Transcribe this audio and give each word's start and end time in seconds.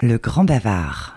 Le 0.00 0.16
Grand 0.16 0.44
Bavard. 0.44 1.16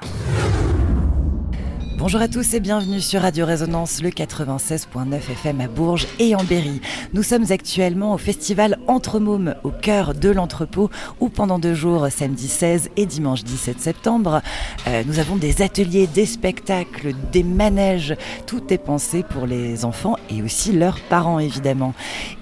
Bonjour 1.99 2.19
à 2.19 2.27
tous 2.27 2.56
et 2.56 2.59
bienvenue 2.59 2.99
sur 2.99 3.22
Radio 3.22 3.46
Résonance, 3.46 4.01
le 4.01 4.09
96.9 4.09 5.17
FM 5.17 5.61
à 5.61 5.67
Bourges 5.67 6.07
et 6.17 6.33
en 6.33 6.43
Berry. 6.43 6.81
Nous 7.13 7.21
sommes 7.21 7.46
actuellement 7.52 8.12
au 8.15 8.17
festival 8.17 8.79
Entre 8.88 9.20
Mômes, 9.20 9.54
au 9.63 9.70
cœur 9.70 10.15
de 10.15 10.29
l'entrepôt, 10.29 10.89
où 11.20 11.29
pendant 11.29 11.59
deux 11.59 11.75
jours, 11.75 12.07
samedi 12.09 12.47
16 12.47 12.89
et 12.97 13.05
dimanche 13.05 13.44
17 13.44 13.79
septembre, 13.79 14.41
euh, 14.87 15.03
nous 15.05 15.19
avons 15.19 15.35
des 15.35 15.61
ateliers, 15.61 16.07
des 16.07 16.25
spectacles, 16.25 17.13
des 17.32 17.43
manèges. 17.43 18.16
Tout 18.48 18.73
est 18.73 18.79
pensé 18.79 19.21
pour 19.21 19.45
les 19.45 19.86
enfants 19.86 20.16
et 20.32 20.41
aussi 20.41 20.71
leurs 20.71 21.00
parents 21.02 21.38
évidemment. 21.38 21.93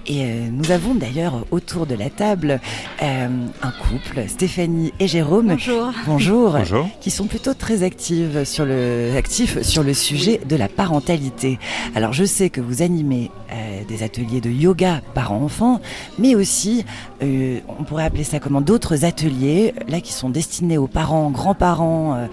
Et 0.10 0.24
euh, 0.24 0.48
nous 0.52 0.72
avons 0.72 0.96
d'ailleurs 0.96 1.46
autour 1.52 1.86
de 1.86 1.94
la 1.94 2.10
table 2.10 2.60
euh, 3.04 3.28
un 3.62 3.72
couple, 3.72 4.28
Stéphanie 4.28 4.92
et 5.00 5.08
Jérôme. 5.08 5.50
Bonjour. 5.50 5.94
Bonjour. 6.08 6.52
Bonjour. 6.54 6.90
Qui 7.00 7.12
sont 7.12 7.28
plutôt 7.28 7.54
très 7.54 7.84
actives 7.84 8.44
sur 8.44 8.66
le, 8.66 9.14
actifs 9.16 9.62
sur 9.62 9.84
le 9.84 9.94
sujet 9.94 10.42
de 10.50 10.56
la 10.56 10.68
parentalité. 10.68 11.60
Alors 11.94 12.12
je 12.12 12.24
sais 12.24 12.50
que 12.50 12.60
vous 12.60 12.82
animez 12.82 13.30
euh, 13.52 13.84
des 13.88 14.02
ateliers 14.02 14.42
de 14.42 14.50
yoga 14.50 15.02
parents-enfants, 15.14 15.80
mais 16.18 16.34
aussi, 16.34 16.86
euh, 17.22 17.60
on 17.80 17.84
pourrait 17.84 18.06
appeler 18.06 18.24
ça 18.24 18.40
comment, 18.40 18.62
d'autres 18.62 19.06
ateliers, 19.06 19.74
là 19.88 20.02
qui 20.02 20.14
sont 20.14 20.30
destinés 20.30 20.78
aux 20.78 20.88
parents, 20.88 21.30
grands-parents, 21.30 22.16
euh, 22.16 22.28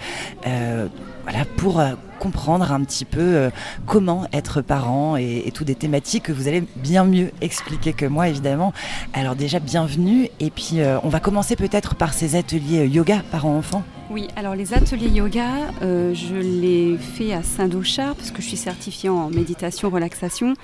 euh, 0.47 0.89
voilà, 1.27 1.45
pour 1.45 1.80
euh, 1.80 1.95
comprendre 2.21 2.71
un 2.71 2.85
petit 2.85 3.05
peu 3.05 3.21
euh, 3.21 3.51
comment 3.84 4.29
être 4.33 4.62
parent 4.62 5.17
et, 5.17 5.43
et 5.45 5.51
toutes 5.51 5.67
des 5.67 5.75
thématiques 5.75 6.23
que 6.23 6.33
vous 6.33 6.47
allez 6.47 6.62
bien 6.77 7.05
mieux 7.05 7.33
expliquer 7.41 7.93
que 7.93 8.07
moi 8.07 8.29
évidemment. 8.29 8.73
Alors 9.12 9.34
déjà 9.34 9.59
bienvenue 9.59 10.29
et 10.39 10.51
puis 10.51 10.75
euh, 10.81 10.98
on 11.03 11.09
va 11.09 11.19
commencer 11.19 11.57
peut-être 11.57 11.97
par 11.97 12.15
ces 12.15 12.37
ateliers 12.37 12.87
yoga 12.87 13.25
parents-enfants. 13.33 13.83
Oui, 14.09 14.29
alors 14.37 14.55
les 14.55 14.73
ateliers 14.73 15.09
yoga, 15.09 15.48
je 15.83 16.37
les 16.37 16.97
fais 16.97 17.33
à 17.33 17.43
Saint-Dochard 17.43 18.15
parce 18.15 18.31
que 18.31 18.41
je 18.41 18.47
suis 18.47 18.56
certifiée 18.56 19.09
en 19.09 19.28
méditation, 19.31 19.91
relaxation. 19.91 20.55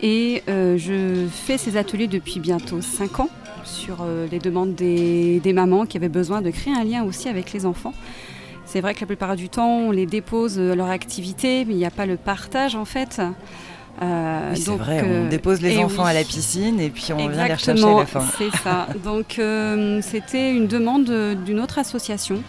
Et 0.00 0.42
je 0.48 1.26
fais 1.30 1.58
ces 1.58 1.76
ateliers 1.76 2.06
depuis 2.08 2.40
bientôt 2.40 2.80
5 2.80 3.20
ans 3.20 3.28
sur 3.64 4.06
les 4.30 4.38
demandes 4.38 4.74
des, 4.74 5.38
des 5.40 5.52
mamans 5.52 5.84
qui 5.84 5.98
avaient 5.98 6.08
besoin 6.08 6.40
de 6.40 6.50
créer 6.50 6.72
un 6.72 6.82
lien 6.82 7.04
aussi 7.04 7.28
avec 7.28 7.52
les 7.52 7.66
enfants. 7.66 7.92
C'est 8.72 8.80
vrai 8.80 8.94
que 8.94 9.00
la 9.00 9.06
plupart 9.06 9.36
du 9.36 9.50
temps, 9.50 9.68
on 9.68 9.90
les 9.90 10.06
dépose 10.06 10.58
à 10.58 10.74
leur 10.74 10.88
activité, 10.88 11.66
mais 11.66 11.74
il 11.74 11.76
n'y 11.76 11.84
a 11.84 11.90
pas 11.90 12.06
le 12.06 12.16
partage 12.16 12.74
en 12.74 12.86
fait. 12.86 13.20
Euh, 14.00 14.50
Oui, 14.54 14.56
c'est 14.58 14.70
vrai, 14.70 15.02
euh, 15.04 15.26
on 15.26 15.28
dépose 15.28 15.60
les 15.60 15.74
eh 15.74 15.84
enfants 15.84 16.04
oui. 16.04 16.10
à 16.10 16.14
la 16.14 16.24
piscine 16.24 16.80
et 16.80 16.88
puis 16.88 17.12
on 17.12 17.18
vient 17.18 17.28
les 17.48 17.52
rechercher 17.52 17.70
à 17.72 17.72
Exactement, 17.74 17.98
la 18.00 18.06
fin. 18.06 18.24
c'est 18.38 18.50
ça. 18.64 18.86
Donc 19.04 19.38
euh, 19.38 20.00
c'était 20.00 20.52
une 20.56 20.68
demande 20.68 21.10
euh, 21.10 21.34
d'une 21.34 21.60
autre 21.60 21.78
association 21.78 22.42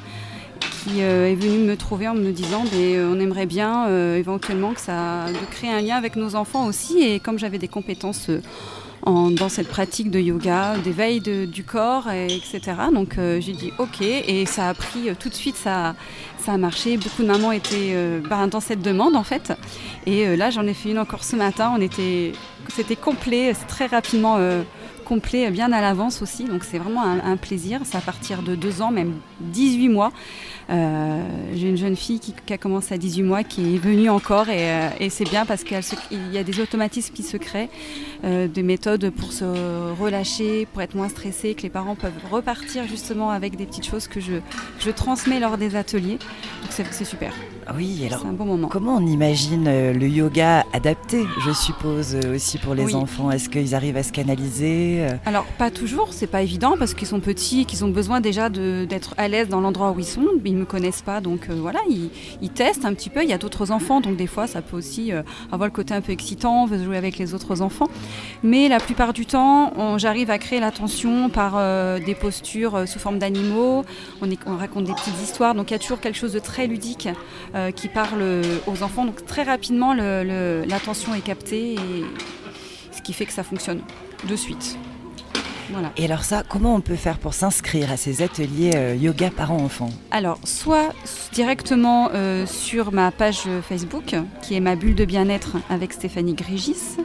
qui 0.85 1.01
euh, 1.01 1.29
est 1.29 1.35
venue 1.35 1.57
me 1.65 1.75
trouver 1.75 2.07
en 2.07 2.13
me 2.15 2.31
disant 2.31 2.63
euh, 2.73 3.13
on 3.13 3.19
aimerait 3.19 3.45
bien 3.45 3.87
euh, 3.87 4.15
éventuellement 4.17 4.71
que 4.71 4.79
ça, 4.79 5.25
de 5.27 5.45
créer 5.51 5.71
un 5.71 5.81
lien 5.81 5.97
avec 5.97 6.15
nos 6.15 6.35
enfants 6.35 6.65
aussi 6.67 7.01
et 7.03 7.19
comme 7.19 7.37
j'avais 7.37 7.57
des 7.57 7.67
compétences 7.67 8.29
euh, 8.29 8.41
en- 9.05 9.29
dans 9.31 9.49
cette 9.49 9.67
pratique 9.67 10.09
de 10.11 10.19
yoga, 10.19 10.75
d'éveil 10.83 11.19
du 11.21 11.63
corps, 11.63 12.09
et 12.11 12.27
etc. 12.27 12.61
Donc 12.93 13.17
euh, 13.17 13.39
j'ai 13.41 13.53
dit 13.53 13.71
ok 13.77 14.01
et 14.01 14.45
ça 14.45 14.69
a 14.69 14.73
pris 14.73 15.09
euh, 15.09 15.13
tout 15.19 15.29
de 15.29 15.33
suite, 15.33 15.55
ça, 15.55 15.95
ça 16.39 16.53
a 16.53 16.57
marché. 16.57 16.97
Beaucoup 16.97 17.21
de 17.23 17.27
mamans 17.27 17.51
étaient 17.51 17.91
euh, 17.93 18.21
bah, 18.29 18.45
dans 18.47 18.59
cette 18.59 18.81
demande 18.81 19.15
en 19.15 19.23
fait. 19.23 19.53
Et 20.05 20.35
là 20.35 20.49
j'en 20.49 20.65
ai 20.67 20.73
fait 20.73 20.89
une 20.91 20.99
encore 20.99 21.23
ce 21.23 21.35
matin. 21.35 21.73
On 21.77 21.81
était, 21.81 22.31
c'était 22.69 22.95
complet, 22.95 23.53
très 23.67 23.85
rapidement 23.87 24.37
complet, 25.03 25.51
bien 25.51 25.71
à 25.71 25.81
l'avance 25.81 26.21
aussi. 26.21 26.45
Donc 26.45 26.63
c'est 26.63 26.79
vraiment 26.79 27.03
un, 27.03 27.37
plaisir. 27.37 27.81
C'est 27.83 27.97
à 27.97 28.01
partir 28.01 28.41
de 28.41 28.55
deux 28.55 28.81
ans, 28.81 28.91
même 28.91 29.13
18 29.41 29.89
mois. 29.89 30.11
Euh, 30.69 31.21
J'ai 31.53 31.69
une 31.69 31.77
jeune 31.77 31.95
fille 31.95 32.19
qui, 32.19 32.33
a 32.53 32.57
commencé 32.57 32.93
à 32.93 32.97
18 32.97 33.23
mois 33.23 33.43
qui 33.43 33.75
est 33.75 33.77
venue 33.77 34.09
encore 34.09 34.49
et, 34.49 34.71
euh, 34.71 35.09
c'est 35.09 35.25
bien 35.25 35.45
parce 35.45 35.63
qu'il 35.63 35.77
y 36.31 36.37
a 36.37 36.43
des 36.43 36.59
automatismes 36.59 37.13
qui 37.13 37.23
se 37.23 37.37
créent, 37.37 37.69
euh, 38.23 38.47
des 38.47 38.63
méthodes 38.63 39.09
pour 39.09 39.33
se 39.33 39.43
relâcher, 39.99 40.65
pour 40.71 40.81
être 40.81 40.95
moins 40.95 41.09
stressé, 41.09 41.53
que 41.53 41.63
les 41.63 41.69
parents 41.69 41.95
peuvent 41.95 42.13
repartir 42.31 42.87
justement 42.87 43.29
avec 43.29 43.57
des 43.57 43.65
petites 43.65 43.85
choses 43.85 44.07
que 44.07 44.19
je, 44.19 44.33
que 44.33 44.83
je 44.85 44.91
transmets 44.91 45.39
lors 45.39 45.57
des 45.57 45.75
ateliers. 45.75 46.17
Donc 46.61 46.71
c'est 46.71 47.05
super, 47.05 47.33
Oui, 47.77 48.03
alors 48.05 48.21
c'est 48.21 48.27
un 48.27 48.33
bon 48.33 48.45
moment. 48.45 48.67
comment 48.67 48.95
on 48.97 49.05
imagine 49.05 49.65
euh, 49.67 49.93
le 49.93 50.07
yoga 50.07 50.65
adapté, 50.73 51.25
je 51.45 51.51
suppose, 51.51 52.15
euh, 52.15 52.35
aussi 52.35 52.57
pour 52.57 52.73
les 52.75 52.85
Oui. 52.85 52.95
enfants? 52.95 53.31
Est-ce 53.31 53.49
qu'ils 53.49 53.73
arrivent 53.75 53.97
à 53.97 54.03
se 54.03 54.11
canaliser 54.11 54.99
euh, 55.01 55.15
Alors 55.25 55.45
pas 55.57 55.71
toujours, 55.71 56.09
c'est 56.11 56.27
pas 56.27 56.41
évident 56.41 56.75
parce 56.77 56.93
qu'ils 56.93 57.07
sont 57.07 57.19
petits, 57.19 57.65
qu'ils 57.65 57.83
ont 57.85 57.89
besoin 57.89 58.21
déjà 58.21 58.49
d'être 58.49 59.13
à 59.17 59.27
l'aise 59.27 59.47
dans 59.49 59.61
l'endroit 59.61 59.91
où 59.91 59.99
ils 59.99 60.05
sont. 60.05 60.25
Ils 60.45 60.55
me 60.55 60.65
connaissent 60.65 61.01
pas, 61.01 61.21
donc 61.21 61.47
euh, 61.49 61.55
voilà, 61.59 61.79
ils, 61.89 62.09
ils 62.41 62.49
testent 62.49 62.85
un 62.85 62.93
petit 62.93 63.09
peu. 63.09 63.23
Il 63.23 63.29
y 63.29 63.33
a 63.33 63.37
d'autres 63.37 63.71
enfants, 63.71 64.01
donc 64.01 64.15
des 64.17 64.27
fois 64.27 64.47
ça 64.47 64.61
peut 64.61 64.77
aussi 64.77 65.11
euh, 65.11 65.21
avoir 65.51 65.67
le 65.67 65.73
côté 65.73 65.93
un 65.93 66.01
peu 66.01 66.11
excitant, 66.11 66.63
on 66.63 66.65
veut 66.65 66.83
jouer 66.83 66.97
avec 66.97 67.17
les 67.17 67.33
autres 67.33 67.61
enfants. 67.61 67.87
Mais 68.43 68.67
la 68.67 68.79
plupart 68.79 69.13
du 69.13 69.25
temps, 69.25 69.97
j'arrive 69.97 70.29
à 70.29 70.37
créer 70.37 70.59
l'attention 70.59 71.29
par 71.29 71.53
euh, 71.55 71.99
des 71.99 72.15
postures 72.15 72.87
sous 72.87 72.99
forme 72.99 73.19
d'animaux. 73.19 73.83
On 74.45 74.57
raconte 74.57 74.85
des 74.85 74.93
petites 74.93 75.21
histoires, 75.23 75.55
donc 75.55 75.71
il 75.71 75.73
y 75.73 75.75
a 75.75 75.79
toujours 75.79 75.99
quelque 75.99 76.17
chose 76.17 76.33
de 76.33 76.39
très 76.39 76.67
ludique 76.67 77.07
euh, 77.55 77.71
qui 77.71 77.87
parle 77.87 78.23
aux 78.67 78.83
enfants. 78.83 79.05
Donc 79.05 79.25
très 79.25 79.43
rapidement, 79.43 79.93
l'attention 79.93 81.13
est 81.15 81.21
captée, 81.21 81.73
et 81.73 81.77
ce 82.91 83.01
qui 83.01 83.13
fait 83.13 83.25
que 83.25 83.33
ça 83.33 83.43
fonctionne 83.43 83.81
de 84.27 84.35
suite. 84.35 84.77
Voilà. 85.71 85.91
Et 85.97 86.05
alors 86.05 86.23
ça, 86.23 86.43
comment 86.47 86.75
on 86.75 86.81
peut 86.81 86.95
faire 86.97 87.17
pour 87.17 87.33
s'inscrire 87.33 87.91
à 87.91 87.97
ces 87.97 88.21
ateliers 88.21 88.71
euh, 88.75 88.95
yoga 88.95 89.31
parents-enfants? 89.31 89.89
Alors, 90.11 90.37
soit 90.43 90.93
directement 91.31 92.09
euh, 92.13 92.45
sur 92.45 92.91
ma 92.91 93.11
page 93.11 93.43
Facebook, 93.67 94.13
qui 94.41 94.55
est 94.55 94.59
ma 94.59 94.75
bulle 94.75 94.93
de 94.95 95.05
bien-être 95.05 95.55
avec 95.69 95.93
Stéphanie 95.93 96.33
Grégis, 96.33 96.97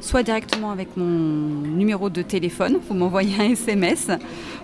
soit 0.00 0.22
directement 0.22 0.70
avec 0.70 0.96
mon 0.98 1.06
numéro 1.06 2.10
de 2.10 2.20
téléphone. 2.22 2.78
Vous 2.86 2.94
m'envoyez 2.94 3.40
un 3.40 3.50
SMS. 3.52 4.08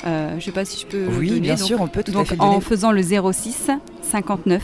Euh, 0.06 0.30
je 0.32 0.34
ne 0.36 0.41
sais 0.41 0.52
pas 0.52 0.66
si 0.66 0.78
je 0.82 0.86
peux 0.86 1.06
Oui, 1.18 1.28
donner. 1.28 1.41
bien 1.41 1.54
donc- 1.56 1.66
sûr, 1.66 1.80
on 1.80 1.88
peut 1.88 2.02
tout 2.04 2.12
à 2.12 2.14
donc 2.14 2.26
fait 2.26 2.36
le 2.36 2.42
en 2.42 2.50
donner. 2.52 2.60
faisant 2.60 2.92
le 2.92 3.02
06 3.02 3.70
59 4.02 4.62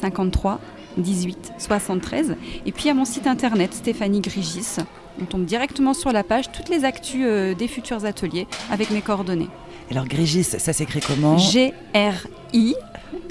53 0.00 0.58
18 0.98 1.52
73. 1.58 2.36
Et 2.66 2.72
puis 2.72 2.88
à 2.90 2.94
mon 2.94 3.04
site 3.04 3.26
internet 3.26 3.72
Stéphanie 3.74 4.20
Grigis, 4.20 4.76
on 5.20 5.24
tombe 5.24 5.44
directement 5.44 5.94
sur 5.94 6.12
la 6.12 6.22
page 6.22 6.52
toutes 6.52 6.68
les 6.68 6.84
actus 6.84 7.22
euh, 7.24 7.54
des 7.54 7.68
futurs 7.68 8.04
ateliers 8.04 8.46
avec 8.70 8.90
mes 8.90 9.00
coordonnées. 9.00 9.48
Alors 9.90 10.06
Grégis, 10.06 10.56
ça 10.58 10.72
s'écrit 10.72 11.00
comment? 11.00 11.36
G-R-I. 11.38 12.74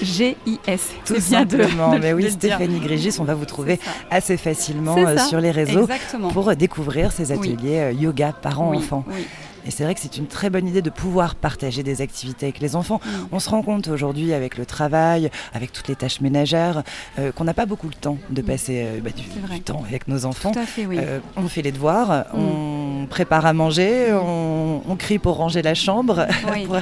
G-I-S. 0.00 0.90
Tout 1.04 1.14
de- 1.14 1.20
simplement. 1.20 1.92
de- 1.94 1.98
Mais 1.98 2.12
oui, 2.12 2.22
dire. 2.24 2.32
Stéphanie 2.32 2.80
Grégis, 2.80 3.18
on 3.20 3.24
va 3.24 3.34
vous 3.34 3.44
trouver 3.44 3.78
assez 4.10 4.36
facilement 4.36 4.96
euh, 4.96 5.16
sur 5.18 5.40
les 5.40 5.50
réseaux 5.50 5.82
Exactement. 5.82 6.30
pour 6.30 6.48
euh, 6.48 6.54
découvrir 6.54 7.12
ces 7.12 7.30
ateliers 7.32 7.92
yoga 7.98 8.32
parents-enfants. 8.32 9.04
Oui, 9.08 9.14
oui. 9.18 9.26
Et 9.66 9.70
c'est 9.70 9.84
vrai 9.84 9.94
que 9.94 10.00
c'est 10.00 10.16
une 10.16 10.26
très 10.26 10.50
bonne 10.50 10.66
idée 10.66 10.82
de 10.82 10.90
pouvoir 10.90 11.34
partager 11.34 11.82
des 11.82 12.00
activités 12.00 12.46
avec 12.46 12.60
les 12.60 12.76
enfants. 12.76 13.00
Mm. 13.04 13.08
On 13.32 13.40
se 13.40 13.50
rend 13.50 13.62
compte 13.62 13.88
aujourd'hui 13.88 14.32
avec 14.32 14.56
le 14.58 14.66
travail, 14.66 15.30
avec 15.52 15.72
toutes 15.72 15.88
les 15.88 15.96
tâches 15.96 16.20
ménagères, 16.20 16.82
euh, 17.18 17.32
qu'on 17.32 17.44
n'a 17.44 17.54
pas 17.54 17.66
beaucoup 17.66 17.88
le 17.88 17.94
temps 17.94 18.18
de 18.30 18.42
Mm. 18.42 18.44
passer 18.44 18.82
euh, 18.84 19.00
bah, 19.02 19.10
du, 19.10 19.60
temps 19.60 19.84
avec 19.86 20.08
nos 20.08 20.24
enfants. 20.24 20.52
Tout 20.52 20.58
à 20.58 20.66
fait, 20.66 20.86
oui. 20.86 20.96
Mm. 20.96 21.04
Euh, 21.04 21.18
on 21.36 21.48
fait 21.48 21.62
les 21.62 21.72
devoirs, 21.72 22.26
on 22.34 22.71
prépare 23.06 23.46
à 23.46 23.52
manger, 23.52 24.12
on, 24.12 24.82
on 24.88 24.96
crie 24.96 25.18
pour 25.18 25.36
ranger 25.36 25.62
la 25.62 25.74
chambre, 25.74 26.26
Oui. 26.52 26.66
pour- 26.66 26.76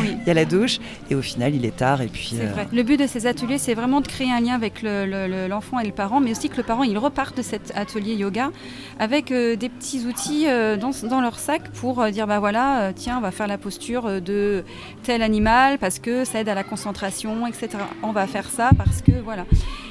oui. 0.00 0.16
il 0.22 0.26
y 0.26 0.30
a 0.30 0.34
la 0.34 0.44
douche, 0.44 0.78
et 1.10 1.14
au 1.14 1.22
final 1.22 1.54
il 1.54 1.64
est 1.64 1.76
tard. 1.76 2.00
Et 2.02 2.06
puis, 2.08 2.32
euh, 2.40 2.50
vrai. 2.52 2.66
Le 2.72 2.82
but 2.82 2.98
de 2.98 3.06
ces 3.06 3.26
ateliers, 3.26 3.58
c'est 3.58 3.74
vraiment 3.74 4.00
de 4.00 4.06
créer 4.08 4.30
un 4.32 4.40
lien 4.40 4.54
avec 4.54 4.82
le- 4.82 5.06
le- 5.06 5.26
le- 5.28 5.48
l'enfant 5.48 5.78
et 5.80 5.86
le 5.86 5.92
parent, 5.92 6.20
mais 6.20 6.30
aussi 6.32 6.48
que 6.48 6.56
le 6.56 6.62
parent 6.62 6.82
il 6.82 6.96
reparte 6.98 7.36
de 7.36 7.42
cet 7.42 7.72
atelier 7.76 8.14
yoga 8.14 8.50
avec 8.98 9.30
euh, 9.32 9.56
des 9.56 9.68
petits 9.68 10.04
outils 10.06 10.46
euh, 10.48 10.76
dans, 10.76 10.90
dans 11.08 11.20
leur 11.20 11.38
sac 11.38 11.70
pour 11.72 12.04
dire 12.10 12.26
bah 12.26 12.38
voilà, 12.40 12.92
tiens, 12.94 13.18
on 13.18 13.20
va 13.20 13.30
faire 13.30 13.46
la 13.46 13.58
posture 13.58 14.20
de 14.20 14.64
tel 15.02 15.22
animal 15.22 15.78
parce 15.78 15.98
que 15.98 16.24
ça 16.24 16.40
aide 16.40 16.48
à 16.48 16.54
la 16.54 16.64
concentration, 16.64 17.46
etc. 17.46 17.68
On 18.02 18.12
va 18.12 18.26
faire 18.26 18.48
ça 18.48 18.70
parce 18.76 19.02
que 19.02 19.12
voilà. 19.24 19.44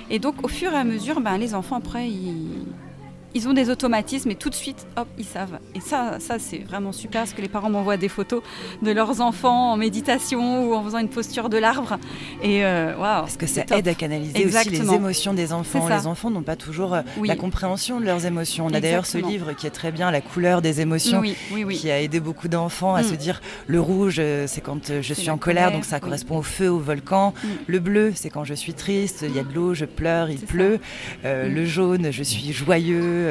Et 0.10 0.20
donc 0.20 0.44
au 0.44 0.48
fur 0.48 0.72
et 0.74 0.76
à 0.78 0.84
mesure, 0.84 1.22
ben, 1.22 1.38
les 1.38 1.56
enfants 1.56 1.78
après 1.78 2.08
ils 2.08 2.66
ils 3.36 3.48
ont 3.48 3.54
des 3.54 3.70
automatismes 3.70 4.32
et 4.32 4.36
tout 4.36 4.50
de 4.50 4.56
suite, 4.56 4.86
hop, 4.98 5.08
ils 5.18 5.26
savent. 5.26 5.60
Et 5.76 5.80
ça, 5.80 6.18
ça 6.20 6.38
c'est 6.40 6.60
vraiment 6.60 6.92
super 6.92 7.22
parce 7.22 7.34
que 7.34 7.42
les 7.42 7.48
parents 7.48 7.70
m'envoient 7.70 7.98
des 7.98 8.10
photos 8.10 8.42
de 8.82 8.92
leurs 8.92 9.22
enfants 9.22 9.72
en 9.74 9.78
méditation 9.78 10.68
ou 10.68 10.74
en 10.74 10.84
faisant 10.84 11.00
une 11.00 11.10
posture 11.10 11.50
de 11.50 11.58
l'arbre. 11.58 11.98
Et 12.42 12.66
euh, 12.66 12.96
waouh, 12.98 13.22
Parce 13.22 13.38
que 13.38 13.48
ça 13.48 13.64
top. 13.64 13.78
aide 13.78 13.88
à 13.88 13.94
canaliser 13.94 14.32
aussi 14.36 14.42
Exactement. 14.44 14.92
les 14.92 14.98
émotions 14.98 15.34
des 15.34 15.54
enfants. 15.54 15.88
Les 15.88 16.08
enfants 16.08 16.30
n'ont 16.30 16.44
pas 16.44 16.56
toujours 16.56 16.94
euh, 16.94 17.02
Oui. 17.18 17.28
la 17.28 17.36
compréhension 17.36 18.00
de 18.00 18.06
leurs 18.06 18.26
émotions. 18.26 18.66
On 18.68 18.74
a 18.74 18.80
d'ailleurs 18.80 19.06
ce 19.06 19.18
livre 19.18 19.54
qui 19.54 19.68
est 19.68 19.72
très 19.72 19.92
bien, 19.92 20.12
La 20.12 20.22
couleur 20.22 20.62
des 20.62 20.82
émotions, 20.82 21.20
Oui, 21.20 21.36
oui, 21.52 21.64
oui. 21.64 21.76
qui 21.78 21.90
a 21.92 22.02
aidé 22.02 22.20
beaucoup 22.20 22.48
d'enfants 22.48 22.96
à 22.96 23.02
Mm. 23.02 23.06
se 23.06 23.14
dire 23.16 23.42
le 23.68 23.80
rouge, 23.82 24.18
euh, 24.20 24.46
c'est 24.48 24.62
quand 24.62 25.02
je 25.02 25.14
suis 25.14 25.30
en 25.30 25.38
colère, 25.38 25.66
colère, 25.66 25.72
donc 25.78 25.86
ça 25.86 26.00
correspond 26.00 26.38
au 26.38 26.42
feu, 26.44 26.70
au 26.70 26.80
volcan. 26.80 27.34
Mm. 27.44 27.48
Le 27.68 27.80
bleu, 27.80 28.12
c'est 28.16 28.30
quand 28.30 28.44
je 28.44 28.54
suis 28.54 28.74
triste, 28.74 29.26
il 29.28 29.36
y 29.36 29.40
a 29.40 29.44
de 29.44 29.54
l'eau, 29.54 29.74
je 29.74 29.86
pleure, 29.86 30.30
il 30.30 30.40
pleut. 30.40 30.80
Euh, 31.26 31.50
Mm. 31.50 31.54
Le 31.56 31.66
jaune, 31.66 32.12
je 32.12 32.24
suis 32.24 32.54
joyeux, 32.54 33.23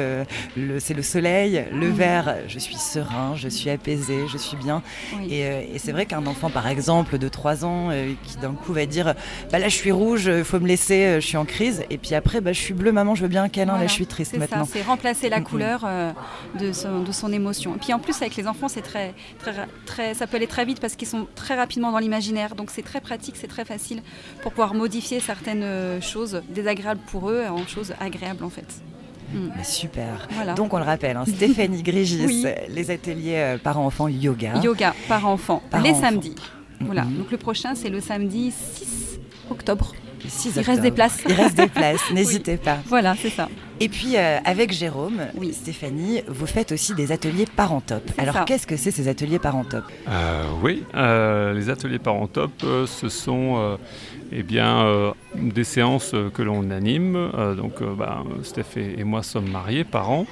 bleu, 0.55 0.79
c'est 0.79 0.93
le 0.93 1.01
soleil. 1.01 1.65
Le 1.71 1.87
vert, 1.87 2.35
je 2.47 2.59
suis 2.59 2.75
serein, 2.75 3.35
je 3.35 3.47
suis 3.47 3.69
apaisé, 3.69 4.27
je 4.31 4.37
suis 4.37 4.57
bien. 4.57 4.81
Oui. 5.17 5.33
Et, 5.33 5.45
euh, 5.45 5.61
et 5.73 5.79
c'est 5.79 5.91
vrai 5.91 6.05
qu'un 6.05 6.25
enfant, 6.25 6.49
par 6.49 6.67
exemple, 6.67 7.17
de 7.17 7.27
3 7.27 7.65
ans, 7.65 7.89
euh, 7.91 8.13
qui 8.23 8.37
d'un 8.37 8.53
coup 8.53 8.73
va 8.73 8.85
dire 8.85 9.13
bah 9.51 9.59
Là, 9.59 9.69
je 9.69 9.75
suis 9.75 9.91
rouge, 9.91 10.25
il 10.25 10.43
faut 10.43 10.59
me 10.59 10.67
laisser, 10.67 11.05
euh, 11.05 11.21
je 11.21 11.27
suis 11.27 11.37
en 11.37 11.45
crise. 11.45 11.83
Et 11.89 11.97
puis 11.97 12.15
après, 12.15 12.41
bah, 12.41 12.51
je 12.51 12.59
suis 12.59 12.73
bleu, 12.73 12.91
maman, 12.91 13.15
je 13.15 13.21
veux 13.21 13.27
bien 13.27 13.43
un 13.43 13.49
câlin, 13.49 13.77
là, 13.77 13.87
je 13.87 13.93
suis 13.93 14.05
triste 14.05 14.37
maintenant. 14.37 14.65
c'est 14.65 14.81
remplacer 14.81 15.29
la 15.29 15.41
couleur 15.41 15.83
euh, 15.85 16.11
de, 16.59 16.71
son, 16.73 17.01
de 17.01 17.11
son 17.11 17.31
émotion. 17.31 17.75
Et 17.75 17.77
puis 17.77 17.93
en 17.93 17.99
plus, 17.99 18.21
avec 18.21 18.35
les 18.35 18.47
enfants, 18.47 18.67
c'est 18.67 18.81
très, 18.81 19.13
très, 19.39 19.53
très, 19.85 20.13
ça 20.13 20.27
peut 20.27 20.37
aller 20.37 20.47
très 20.47 20.65
vite 20.65 20.79
parce 20.79 20.95
qu'ils 20.95 21.07
sont 21.07 21.27
très 21.35 21.55
rapidement 21.55 21.91
dans 21.91 21.99
l'imaginaire. 21.99 22.55
Donc 22.55 22.71
c'est 22.71 22.81
très 22.81 23.01
pratique, 23.01 23.35
c'est 23.37 23.47
très 23.47 23.65
facile 23.65 24.01
pour 24.41 24.51
pouvoir 24.51 24.73
modifier 24.73 25.19
certaines 25.19 25.63
euh, 25.63 26.01
choses 26.01 26.41
désagréables 26.49 27.01
pour 27.07 27.29
eux 27.29 27.45
en 27.47 27.65
choses 27.65 27.93
agréables 27.99 28.43
en 28.43 28.49
fait. 28.49 28.83
Mm. 29.33 29.49
Mais 29.57 29.63
super. 29.63 30.27
Voilà. 30.31 30.53
Donc 30.53 30.73
on 30.73 30.77
le 30.77 30.83
rappelle, 30.83 31.17
hein, 31.17 31.25
Stéphanie 31.27 31.81
Grigis, 31.83 32.23
Oui. 32.25 32.45
les 32.69 32.91
ateliers 32.91 33.35
euh, 33.37 33.57
parents-enfants 33.57 34.07
yoga. 34.07 34.53
Yoga 34.63 34.93
par 35.07 35.25
enfant, 35.27 35.61
Par 35.69 35.81
les 35.81 35.93
samedis. 35.93 36.35
Voilà. 36.79 37.03
Mhm. 37.03 37.17
Donc 37.17 37.31
le 37.31 37.37
prochain, 37.37 37.75
c'est 37.75 37.89
le 37.89 38.01
samedi 38.01 38.51
6 38.51 39.19
octobre. 39.49 39.93
Le 40.23 40.29
6 40.29 40.53
Il 40.55 40.61
reste 40.61 40.81
des 40.81 40.91
places. 40.91 41.19
Il 41.27 41.33
reste 41.33 41.55
des 41.55 41.67
places, 41.67 42.01
n'hésitez 42.11 42.57
pas. 42.57 42.77
Voilà, 42.85 43.15
c'est 43.21 43.29
ça. 43.29 43.49
Et 43.79 43.89
puis 43.89 44.15
euh, 44.17 44.37
avec 44.45 44.71
Jérôme, 44.71 45.21
Oui. 45.35 45.51
Stéphanie, 45.53 46.21
vous 46.27 46.45
faites 46.45 46.71
aussi 46.71 46.93
des 46.93 47.11
ateliers 47.11 47.45
parents 47.45 47.81
top. 47.81 48.03
Alors 48.17 48.45
qu'est-ce 48.45 48.67
que 48.67 48.77
c'est 48.77 48.91
ces 48.91 49.07
ateliers 49.07 49.39
parents 49.39 49.63
top 49.63 49.83
Euh, 50.07 50.43
oui, 50.61 50.83
euh, 50.95 51.53
les 51.53 51.69
ateliers 51.69 51.99
parents 51.99 52.27
top, 52.27 52.51
euh, 52.63 52.85
ce 52.85 53.09
sont 53.09 53.55
euh, 53.57 53.75
eh 54.31 54.43
bien, 54.43 54.85
euh, 54.85 55.11
des 55.35 55.63
séances 55.63 56.15
que 56.33 56.41
l'on 56.41 56.69
anime. 56.71 57.15
Euh, 57.15 57.55
donc, 57.55 57.81
euh, 57.81 57.93
bah, 57.93 58.23
Steph 58.43 58.77
et, 58.77 58.99
et 58.99 59.03
moi 59.03 59.21
sommes 59.23 59.49
mariés, 59.49 59.83
parents, 59.83 60.25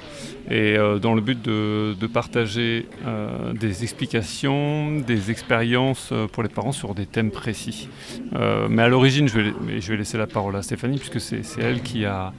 et 0.50 0.76
euh, 0.78 0.98
dans 0.98 1.14
le 1.14 1.20
but 1.20 1.40
de, 1.42 1.94
de 1.98 2.06
partager 2.06 2.86
euh, 3.06 3.52
des 3.52 3.82
explications, 3.82 4.98
des 5.00 5.30
expériences 5.30 6.12
pour 6.32 6.42
les 6.42 6.48
parents 6.48 6.72
sur 6.72 6.94
des 6.94 7.06
thèmes 7.06 7.30
précis. 7.30 7.88
Euh, 8.34 8.66
mais 8.70 8.82
à 8.82 8.88
l'origine, 8.88 9.28
je, 9.28 9.40
je 9.78 9.92
vais 9.92 9.98
laisser 9.98 10.16
la 10.18 10.26
parole 10.26 10.56
à 10.56 10.62
Stéphanie, 10.62 10.98
puisque 10.98 11.20
c'est 11.20 11.42
elle 11.60 11.82
qui 11.82 12.04
a, 12.04 12.32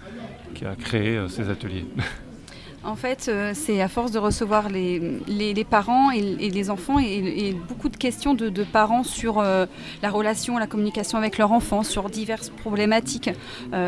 qui 0.53 0.65
a 0.65 0.75
créé 0.75 1.17
euh, 1.17 1.27
ces 1.27 1.49
ateliers. 1.49 1.85
En 2.85 2.97
fait, 2.97 3.27
euh, 3.29 3.53
c'est 3.55 3.81
à 3.81 3.87
force 3.87 4.11
de 4.11 4.19
recevoir 4.19 4.67
les, 4.67 4.99
parents 5.63 6.11
et, 6.11 6.19
les 6.19 6.69
enfants 6.69 6.99
et, 6.99 7.55
beaucoup 7.69 7.87
de 7.87 7.95
questions 7.95 8.33
de, 8.33 8.49
parents 8.65 9.05
sur 9.05 9.39
euh, 9.39 9.65
la 10.01 10.09
relation, 10.09 10.57
la 10.57 10.67
communication 10.67 11.17
avec 11.17 11.37
leur 11.37 11.53
enfant, 11.53 11.83
sur 11.83 12.09
diverses 12.09 12.49
problématiques 12.49 13.29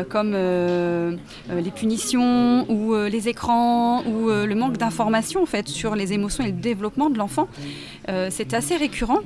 comme 0.08 0.32
les 0.32 1.70
punitions 1.72 2.64
ou 2.70 2.94
les 2.94 3.28
écrans 3.28 4.02
ou 4.06 4.30
le 4.30 4.54
manque 4.54 4.78
d'informations 4.78 5.42
en 5.42 5.46
fait 5.46 5.68
sur 5.68 5.94
les 5.94 6.14
émotions 6.14 6.42
et 6.42 6.46
le 6.46 6.52
développement 6.52 7.10
de 7.10 7.18
l'enfant. 7.18 7.48
C'est 8.30 8.54
assez 8.54 8.76
récurrent 8.76 9.20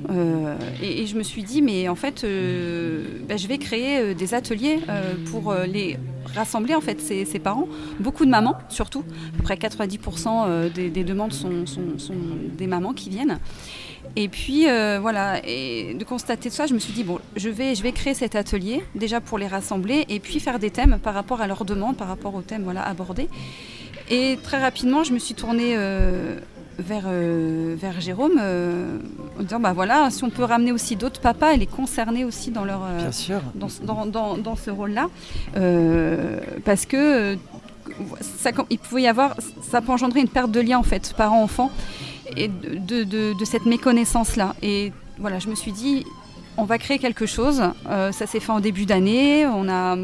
et, 0.83 1.07
je 1.07 1.15
me 1.15 1.23
suis 1.23 1.43
dit 1.43 1.61
mais 1.61 1.87
en 1.87 1.95
fait 1.95 2.23
ben, 2.23 3.37
je 3.37 3.47
vais 3.47 3.57
créer 3.57 4.13
des 4.15 4.33
ateliers 4.33 4.79
pour 5.31 5.53
les 5.53 5.97
rassembler 6.35 6.75
en 6.75 6.81
fait 6.81 6.99
ces 7.01 7.39
parents, 7.39 7.67
beaucoup 7.99 8.25
de 8.25 8.31
mamans 8.31 8.57
surtout 8.69 9.03
à 9.33 9.37
peu 9.37 9.43
près 9.43 9.55
90% 9.55 10.45
euh, 10.47 10.69
des, 10.69 10.89
des 10.89 11.03
demandes 11.03 11.33
sont 11.33 11.65
des 12.57 12.67
mamans 12.67 12.93
qui 12.93 13.09
viennent. 13.09 13.39
Et 14.15 14.27
puis 14.27 14.67
euh, 14.67 14.99
voilà, 14.99 15.39
et 15.45 15.93
de 15.93 16.03
constater 16.03 16.49
ça, 16.49 16.65
je 16.65 16.73
me 16.73 16.79
suis 16.79 16.93
dit 16.93 17.03
bon, 17.03 17.19
je 17.35 17.49
vais, 17.49 17.75
je 17.75 17.83
vais 17.83 17.91
créer 17.91 18.13
cet 18.13 18.35
atelier 18.35 18.83
déjà 18.95 19.21
pour 19.21 19.37
les 19.37 19.47
rassembler 19.47 20.05
et 20.09 20.19
puis 20.19 20.39
faire 20.39 20.59
des 20.59 20.69
thèmes 20.69 20.99
par 21.01 21.13
rapport 21.13 21.41
à 21.41 21.47
leurs 21.47 21.65
demandes, 21.65 21.95
par 21.95 22.07
rapport 22.07 22.35
aux 22.35 22.41
thèmes 22.41 22.63
voilà 22.63 22.83
abordés. 22.83 23.29
Et 24.09 24.37
très 24.43 24.59
rapidement, 24.59 25.03
je 25.05 25.13
me 25.13 25.19
suis 25.19 25.35
tournée 25.35 25.75
euh, 25.77 26.37
vers, 26.81 27.03
euh, 27.07 27.75
vers 27.77 27.99
Jérôme 28.01 28.37
euh, 28.39 28.97
en 29.39 29.43
disant 29.43 29.59
bah 29.59 29.73
voilà, 29.73 30.09
si 30.09 30.23
on 30.23 30.29
peut 30.29 30.43
ramener 30.43 30.71
aussi 30.71 30.95
d'autres 30.95 31.21
papas 31.21 31.51
et 31.53 31.57
les 31.57 31.67
concerner 31.67 32.25
aussi 32.25 32.51
dans 32.51 32.65
leur 32.65 32.81
euh, 32.83 32.97
Bien 32.99 33.11
sûr. 33.11 33.41
dans, 33.55 33.69
ce- 33.69 33.81
dans, 33.83 34.05
dans- 34.05 34.37
dans 34.37 34.55
ce 34.55 34.69
rôle-là, 34.71 35.07
parce 36.65 36.85
que 36.85 37.37
ça, 38.21 38.51
il 38.69 38.79
pouvait 38.79 39.03
y 39.03 39.07
avoir, 39.07 39.35
ça 39.69 39.81
peut 39.81 39.91
engendrer 39.91 40.21
une 40.21 40.27
perte 40.29 40.51
de 40.51 40.59
lien 40.59 40.77
en 40.77 40.83
fait, 40.83 41.13
parent-enfant, 41.17 41.71
et 42.37 42.47
de, 42.47 42.75
de- 42.77 43.03
de- 43.03 43.33
de 43.39 43.45
cette 43.45 43.65
méconnaissance-là. 43.65 44.55
Et 44.61 44.91
voilà, 45.19 45.39
je 45.39 45.49
me 45.49 45.55
suis 45.55 45.71
dit, 45.71 46.05
on 46.57 46.63
va 46.63 46.77
créer 46.77 46.99
quelque 46.99 47.25
chose. 47.25 47.61
Euh, 47.89 48.11
ça 48.11 48.25
s'est 48.27 48.39
fait 48.39 48.51
en 48.51 48.59
début 48.59 48.85
d'année. 48.85 49.45
On 49.45 49.67
a 49.69 49.95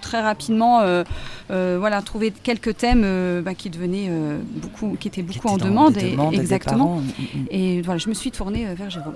très 0.00 0.20
rapidement 0.20 0.80
euh, 0.80 1.04
euh, 1.50 1.76
voilà, 1.78 2.02
trouvé 2.02 2.30
quelques 2.30 2.76
thèmes 2.76 3.02
euh, 3.04 3.42
bah, 3.42 3.54
qui 3.54 3.70
devenaient 3.70 4.10
beaucoup, 4.56 4.96
qui 4.98 5.08
étaient 5.08 5.22
beaucoup 5.22 5.48
en 5.48 5.56
étaient 5.56 5.64
demande. 5.68 5.96
et- 5.96 6.16
exactement. 6.36 6.78
parents. 6.96 7.00
Mm, 7.00 7.38
mm. 7.40 7.46
Et 7.50 7.82
voilà, 7.82 7.98
je 7.98 8.08
me 8.08 8.14
suis 8.14 8.30
tournée 8.30 8.66
vers 8.74 8.90
Jérôme. 8.90 9.14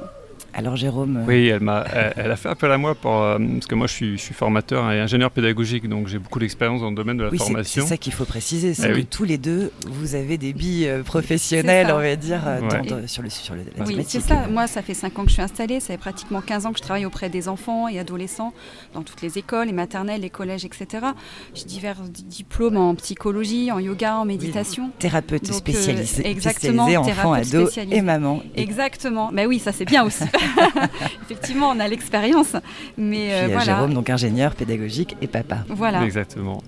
Alors 0.56 0.77
Jérôme, 0.77 1.17
euh, 1.17 1.25
Oui, 1.27 1.49
elle, 1.49 1.61
m'a, 1.61 1.85
elle, 2.17 2.31
a 2.31 2.37
fait 2.37 2.49
appel 2.49 2.71
à 2.71 2.79
moi 2.79 2.95
pour, 2.95 3.21
euh, 3.23 3.39
parce 3.55 3.67
que 3.67 3.75
moi 3.75 3.87
je 3.89 3.93
suis, 3.93 4.17
je 4.17 4.23
suis 4.23 4.35
formateur 4.35 4.91
et 4.93 5.01
ingénieur 5.01 5.31
pédagogique, 5.33 5.89
donc 5.89 6.06
j'ai 6.06 6.19
beaucoup 6.21 6.39
d'expérience 6.39 6.81
dans 6.81 6.91
le 6.91 6.95
domaine 6.97 7.17
de 7.17 7.25
la 7.25 7.31
oui, 7.31 7.39
c'est- 7.39 7.45
c'est 7.45 7.51
formation. 7.51 7.87
ça 7.87 7.97
qu'il 7.97 8.12
faut 8.12 8.25
préciser, 8.25 8.73
c'est 8.75 8.87
Eh 8.87 8.93
que 8.93 8.97
oui. 8.99 9.06
tous 9.06 9.25
les 9.25 9.37
deux, 9.37 9.73
vous 9.89 10.15
avez 10.15 10.39
des 10.39 10.53
billes 10.53 10.87
euh, 10.87 11.03
professionnelles, 11.03 11.89
on 11.93 11.99
va 11.99 12.15
dire, 12.17 12.41
Ouais. 12.47 12.69
dans- 12.89 12.97
dans- 13.01 13.09
sur, 13.09 13.23
le, 13.23 13.31
sur 13.31 13.55
le, 13.55 13.62
la 13.77 13.85
Oui, 13.85 13.97
c'est 14.06 14.21
ça. 14.21 14.47
Moi, 14.49 14.67
ça 14.69 14.83
fait 14.83 14.95
5 14.95 15.19
ans 15.19 15.23
que 15.25 15.29
je 15.29 15.35
suis 15.35 15.43
installée. 15.43 15.81
Ça 15.81 15.89
fait 15.89 15.99
pratiquement 15.99 16.41
15 16.41 16.67
ans 16.67 16.73
que 16.73 16.79
je 16.79 16.83
travaille 16.85 17.06
auprès 17.06 17.29
des 17.29 17.49
enfants 17.49 17.89
et 17.89 17.99
adolescents 17.99 18.53
dans 18.95 19.03
toutes 19.03 19.23
les 19.23 19.39
écoles, 19.39 19.67
les 19.67 19.73
maternelles, 19.73 20.21
les 20.21 20.31
collèges, 20.31 20.65
etc. 20.65 21.06
J'ai 21.55 21.65
divers 21.65 21.97
di- 22.01 22.23
diplômes 22.23 22.77
en 22.77 22.95
psychologie, 22.95 23.73
en 23.73 23.81
yoga, 23.81 24.17
en 24.19 24.25
méditation. 24.25 24.91
Thérapeute 24.99 25.43
Donc, 25.51 25.62
euh, 25.69 26.23
exactement, 26.25 26.85
spécialisé 26.87 26.97
enfants, 26.97 27.35
thérapeute 27.35 27.55
ados 27.55 27.79
et 27.91 28.03
maman. 28.03 28.43
Exactement. 28.55 29.31
Mais 29.33 29.47
oui, 29.47 29.59
ça 29.59 29.73
c'est 29.73 29.85
bien 29.85 30.05
aussi. 30.05 30.25
Effectivement, 31.31 31.70
on 31.70 31.81
a 31.81 31.88
l'expérience. 31.88 32.55
Mais 32.96 33.29
puis 33.29 33.32
euh, 33.32 33.46
voilà. 33.49 33.64
Jérôme, 33.64 33.94
donc 33.94 34.11
ingénieur 34.11 34.55
pédagogique 34.55 35.17
et 35.20 35.26
papa. 35.26 35.58
Voilà. 35.69 36.05
Exactement. 36.05 36.62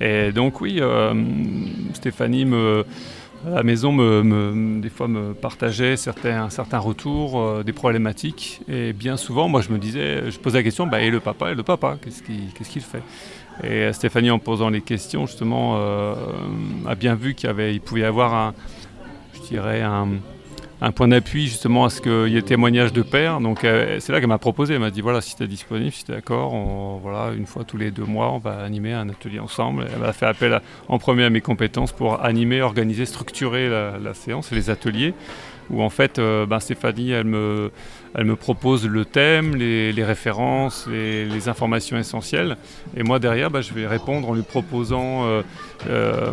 Et 0.00 0.32
donc 0.32 0.60
oui, 0.60 0.78
euh, 0.80 1.12
Stéphanie 1.94 2.44
me, 2.44 2.84
à 3.46 3.50
la 3.56 3.62
maison 3.62 3.92
me, 3.92 4.22
me- 4.22 4.80
des 4.80 4.88
fois 4.90 5.08
me 5.08 5.32
partageait 5.34 5.96
certains, 5.96 6.50
certains 6.50 6.78
retours, 6.78 7.40
euh, 7.40 7.62
des 7.62 7.72
problématiques. 7.72 8.60
Et 8.68 8.92
bien 8.92 9.16
souvent, 9.16 9.48
moi 9.48 9.60
je 9.60 9.70
me 9.70 9.78
disais, 9.78 10.30
je 10.30 10.38
posais 10.38 10.58
la 10.58 10.62
question, 10.64 10.86
bah, 10.86 11.00
et 11.00 11.10
le 11.10 11.20
papa, 11.20 11.52
et 11.52 11.54
le 11.54 11.62
papa, 11.62 11.96
qu'est-ce 12.02 12.22
qu'il 12.22 12.52
qu'est-ce 12.56 12.70
qu'il 12.70 12.82
fait? 12.82 13.02
Et 13.62 13.92
Stéphanie, 13.92 14.30
en 14.30 14.38
posant 14.38 14.70
les 14.70 14.80
questions, 14.80 15.26
justement, 15.26 15.74
euh, 15.76 16.14
a 16.88 16.94
bien 16.94 17.14
vu 17.14 17.34
qu'il 17.34 17.48
y 17.48 17.50
avait, 17.50 17.74
il 17.74 17.80
pouvait 17.80 18.00
y 18.00 18.04
avoir 18.04 18.34
un, 18.34 18.54
je 19.34 19.40
dirais, 19.46 19.82
un, 19.82 20.08
un 20.82 20.90
point 20.90 21.06
d'appui 21.06 21.46
justement 21.46 21.84
à 21.84 21.90
ce 21.90 22.00
qu'il 22.00 22.34
y 22.34 22.36
ait 22.36 22.42
témoignage 22.42 22.92
de 22.92 23.02
père. 23.02 23.40
Donc 23.40 23.60
c'est 23.62 24.08
là 24.10 24.18
qu'elle 24.18 24.28
m'a 24.28 24.38
proposé, 24.38 24.74
elle 24.74 24.80
m'a 24.80 24.90
dit 24.90 25.00
voilà 25.00 25.20
si 25.20 25.36
tu 25.36 25.44
es 25.44 25.46
disponible, 25.46 25.92
si 25.92 26.04
tu 26.04 26.12
es 26.12 26.16
d'accord, 26.16 26.52
une 27.36 27.46
fois 27.46 27.64
tous 27.64 27.76
les 27.76 27.90
deux 27.90 28.04
mois 28.04 28.32
on 28.32 28.38
va 28.38 28.58
animer 28.58 28.92
un 28.92 29.08
atelier 29.08 29.38
ensemble. 29.38 29.86
Elle 29.92 30.00
m'a 30.00 30.12
fait 30.12 30.26
appel 30.26 30.60
en 30.88 30.98
premier 30.98 31.24
à 31.24 31.30
mes 31.30 31.40
compétences 31.40 31.92
pour 31.92 32.22
animer, 32.22 32.62
organiser, 32.62 33.06
structurer 33.06 33.68
la, 33.68 33.98
la 33.98 34.12
séance 34.12 34.50
et 34.50 34.56
les 34.56 34.70
ateliers. 34.70 35.14
Où 35.70 35.82
en 35.82 35.90
fait 35.90 36.18
euh, 36.18 36.46
ben, 36.46 36.60
Stéphanie 36.60 37.10
elle 37.12 37.24
me, 37.24 37.70
elle 38.14 38.24
me 38.24 38.36
propose 38.36 38.86
le 38.86 39.04
thème, 39.04 39.54
les, 39.56 39.92
les 39.92 40.04
références, 40.04 40.86
les, 40.90 41.24
les 41.24 41.48
informations 41.48 41.96
essentielles. 41.96 42.56
Et 42.96 43.02
moi 43.02 43.18
derrière 43.18 43.50
ben, 43.50 43.60
je 43.62 43.72
vais 43.72 43.86
répondre 43.86 44.28
en 44.28 44.34
lui 44.34 44.42
proposant 44.42 45.24
euh, 45.24 45.42
euh, 45.88 46.30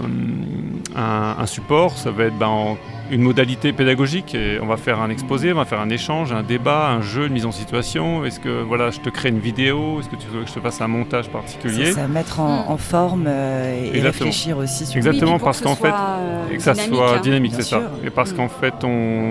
un, 0.95 1.35
un 1.39 1.45
support. 1.45 1.97
Ça 1.97 2.11
va 2.11 2.25
être 2.25 2.37
ben, 2.37 2.47
en- 2.47 2.77
une 3.11 3.21
modalité 3.23 3.73
pédagogique 3.73 4.35
et 4.35 4.59
on 4.61 4.67
va 4.67 4.77
faire 4.77 5.01
un 5.01 5.09
exposé, 5.09 5.51
on 5.51 5.55
va 5.55 5.65
faire 5.65 5.79
un 5.79 5.89
échange, 5.89 6.31
un 6.31 6.43
débat, 6.43 6.89
un 6.89 7.01
jeu, 7.01 7.25
une 7.25 7.33
mise 7.33 7.47
en 7.47 7.51
situation. 7.51 8.23
Est-ce 8.23 8.39
que 8.39 8.61
voilà, 8.61 8.91
je 8.91 8.99
te 8.99 9.09
crée 9.09 9.29
une 9.29 9.39
vidéo? 9.39 9.99
Est-ce 9.99 10.09
que 10.09 10.15
tu 10.15 10.27
veux 10.27 10.43
que 10.43 10.47
je 10.49 10.53
te 10.53 10.59
fasse 10.59 10.79
un 10.81 10.87
montage 10.87 11.27
particulier? 11.29 11.85
C'est 11.87 11.93
ça, 11.93 12.07
mettre 12.07 12.39
en, 12.39 12.49
Mm. 12.67 12.71
en 12.71 12.77
forme 12.77 13.25
euh, 13.27 13.73
et 13.83 13.87
Exactement. 13.97 14.09
réfléchir 14.29 14.57
aussi 14.59 14.85
sur 14.85 14.97
Exactement, 14.97 15.33
Oui, 15.37 15.41
parce 15.43 15.59
que 15.59 15.63
ce 15.69 15.69
qu'en 15.69 15.75
fait, 15.75 15.91
euh, 15.91 16.49
et 16.51 16.57
que 16.57 16.61
ça 16.61 16.75
soit 16.75 17.15
hein. 17.17 17.19
dynamique, 17.21 17.53
c'est 17.55 17.63
ça. 17.63 17.81
Et 18.05 18.09
parce 18.11 18.31
Mm. 18.31 18.35
qu'en 18.35 18.47
fait, 18.49 18.73
on, 18.83 18.87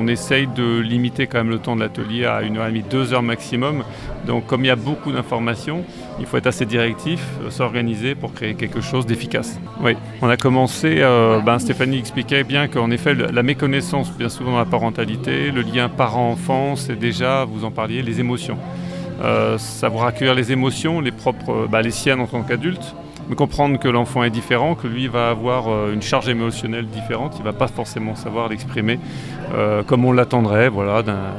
essaye 0.07 0.47
de 0.47 0.81
limiter 0.81 1.27
quand 1.27 1.39
même 1.39 1.51
le 1.51 1.59
temps 1.59 1.77
de 1.77 1.81
l'atelier 1.81 2.27
à 2.27 2.43
une 2.43 2.57
heure 2.57 2.67
et 2.67 2.71
demie, 2.71 2.85
deux 2.89 3.13
heures 3.13 3.23
maximum. 3.23 3.85
Donc, 4.27 4.47
comme 4.47 4.65
il 4.65 4.69
y 4.69 4.71
a 4.71 4.77
beaucoup 4.77 5.13
d'informations, 5.13 5.85
il 6.21 6.27
faut 6.27 6.37
être 6.37 6.47
assez 6.47 6.67
directif, 6.67 7.21
euh, 7.43 7.51
s'organiser 7.51 8.15
pour 8.15 8.33
créer 8.33 8.55
quelque 8.55 8.81
chose 8.81 9.07
d'efficace. 9.07 9.59
Oui, 9.81 9.97
on 10.23 10.29
a 10.29 10.37
commencé. 10.37 10.99
euh, 11.01 11.41
ben, 11.41 11.59
Stéphanie 11.59 11.99
expliquait 11.99 12.45
bien 12.45 12.69
qu'en 12.69 12.91
effet, 12.91 13.15
la 13.15 13.43
méconnaissance, 13.43 14.13
bien 14.13 14.29
souvent 14.29 14.53
dans 14.53 14.59
la 14.59 14.65
parentalité, 14.65 15.51
le 15.51 15.63
lien 15.63 15.89
parent-enfant, 15.89 16.77
c'est 16.77 16.99
déjà, 16.99 17.45
vous 17.45 17.65
en 17.65 17.71
parliez, 17.71 18.03
les 18.03 18.21
émotions. 18.21 18.59
Euh, 19.23 19.59
savoir 19.59 20.07
accueillir 20.07 20.35
les 20.35 20.53
émotions, 20.53 21.01
les 21.01 21.11
propres, 21.11 21.51
euh, 21.51 21.67
bah, 21.69 21.83
les 21.83 21.91
siennes 21.91 22.21
en 22.21 22.27
tant 22.27 22.43
qu'adulte, 22.43 22.95
comprendre 23.35 23.79
que 23.79 23.89
l'enfant 23.89 24.23
est 24.25 24.31
différent, 24.31 24.75
que 24.75 24.87
lui 24.87 25.09
va 25.09 25.31
avoir 25.31 25.69
euh, 25.69 25.93
une 25.93 26.03
charge 26.03 26.29
émotionnelle 26.29 26.87
différente, 26.87 27.35
il 27.39 27.45
va 27.45 27.53
pas 27.53 27.69
forcément 27.69 28.15
savoir 28.15 28.49
l'exprimer 28.49 28.99
euh, 29.55 29.83
comme 29.83 30.05
on 30.05 30.13
l'attendrait. 30.13 30.69
Voilà, 30.69 31.03
euh, 31.07 31.33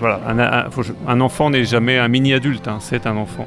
voilà, 0.00 0.20
un, 1.06 1.20
enfant 1.20 1.50
n'est 1.50 1.64
jamais 1.64 1.98
un 1.98 2.08
mini-adulte, 2.08 2.68
hein, 2.68 2.78
c'est 2.80 3.06
un 3.06 3.16
enfant 3.16 3.46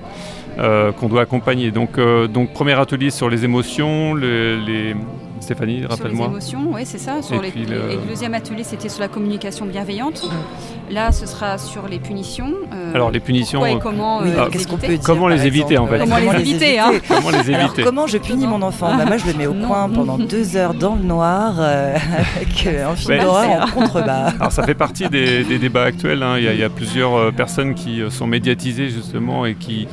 qu'on 0.99 1.07
doit 1.09 1.21
accompagner. 1.21 1.71
Donc, 1.71 1.99
donc 2.31 2.53
premier 2.53 2.79
atelier 2.79 3.09
sur 3.09 3.27
les 3.27 3.43
émotions, 3.43 4.13
le- 4.13 4.59
les 4.63 4.95
Stéphanie, 5.43 5.85
rappelle-moi. 5.85 6.25
Sur 6.25 6.33
les 6.53 6.59
émotions, 6.61 6.71
oui, 6.73 6.81
c'est 6.85 6.97
ça. 6.97 7.21
Sur 7.21 7.35
Et 7.35 7.41
les- 7.45 7.51
puis 7.51 7.65
le- 7.65 7.91
et 7.91 7.95
le 7.95 8.01
deuxième 8.09 8.33
atelier, 8.33 8.63
c'était 8.63 8.89
sur 8.89 9.01
la 9.01 9.07
communication 9.07 9.65
bienveillante. 9.65 10.27
Là, 10.89 11.11
ce 11.11 11.25
sera 11.25 11.57
sur 11.57 11.87
les 11.87 11.99
punitions. 11.99 12.51
euh, 12.73 12.93
Alors, 12.93 13.11
les 13.11 13.19
punitions, 13.19 13.59
pourquoi 13.59 13.71
et 13.73 13.75
euh, 13.77 13.79
comment 13.81 14.19
Oui, 14.21 14.29
euh, 14.29 14.45
les 14.45 14.51
qu'est-ce 14.51 14.67
qu'on 14.67 14.73
éviter. 14.77 14.87
peut 14.87 14.97
dire 14.97 15.05
Comment 15.05 15.27
les 15.27 15.45
éviter, 15.45 15.77
en 15.77 15.87
fait 15.87 15.99
Comment 15.99 16.17
les 16.17 16.39
éviter, 16.41 16.79
hein 16.79 16.91
Comment 17.07 17.29
les 17.29 17.53
Alors, 17.53 17.65
éviter 17.67 17.83
comment 17.83 18.07
je 18.07 18.17
punis 18.17 18.47
mon 18.47 18.61
enfant 18.61 18.95
bah, 18.95 19.05
Moi, 19.05 19.17
je 19.17 19.27
le 19.27 19.33
mets 19.33 19.47
au 19.47 19.53
Non. 19.53 19.67
coin 19.67 19.89
pendant 19.89 20.17
deux 20.17 20.55
heures 20.57 20.73
dans 20.73 20.95
le 20.95 21.03
noir 21.03 21.55
euh, 21.59 21.95
avec 22.35 22.67
un 22.67 22.95
film 22.95 23.11
Ouais. 23.17 23.19
d'horreur 23.23 23.63
en 23.63 23.71
contrebas. 23.71 24.33
Alors 24.39 24.51
ça 24.51 24.63
fait 24.63 24.73
partie 24.75 25.07
des, 25.09 25.43
des 25.43 25.59
débats 25.59 25.83
actuels. 25.83 26.23
hein. 26.23 26.35
Il, 26.37 26.43
y 26.43 26.47
a, 26.47 26.53
il 26.53 26.59
y 26.59 26.63
a 26.63 26.69
plusieurs 26.69 27.31
personnes 27.33 27.73
qui 27.75 28.01
sont 28.09 28.27
médiatisées 28.27 28.89
justement 28.89 29.45
et 29.45 29.55
qui, 29.55 29.87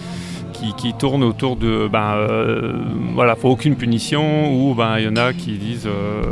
qui, 0.61 0.75
qui 0.75 0.93
tournent 0.95 1.25
autour 1.25 1.57
de 1.57 1.89
ben 1.91 2.13
euh, 2.17 2.73
voilà, 3.15 3.35
faut 3.35 3.49
aucune 3.49 3.77
punition 3.77 4.53
ou 4.53 4.75
ben 4.75 4.99
il 4.99 5.05
y 5.05 5.09
en 5.09 5.17
a 5.17 5.33
qui 5.33 5.53
disent 5.53 5.87
euh, 5.87 6.23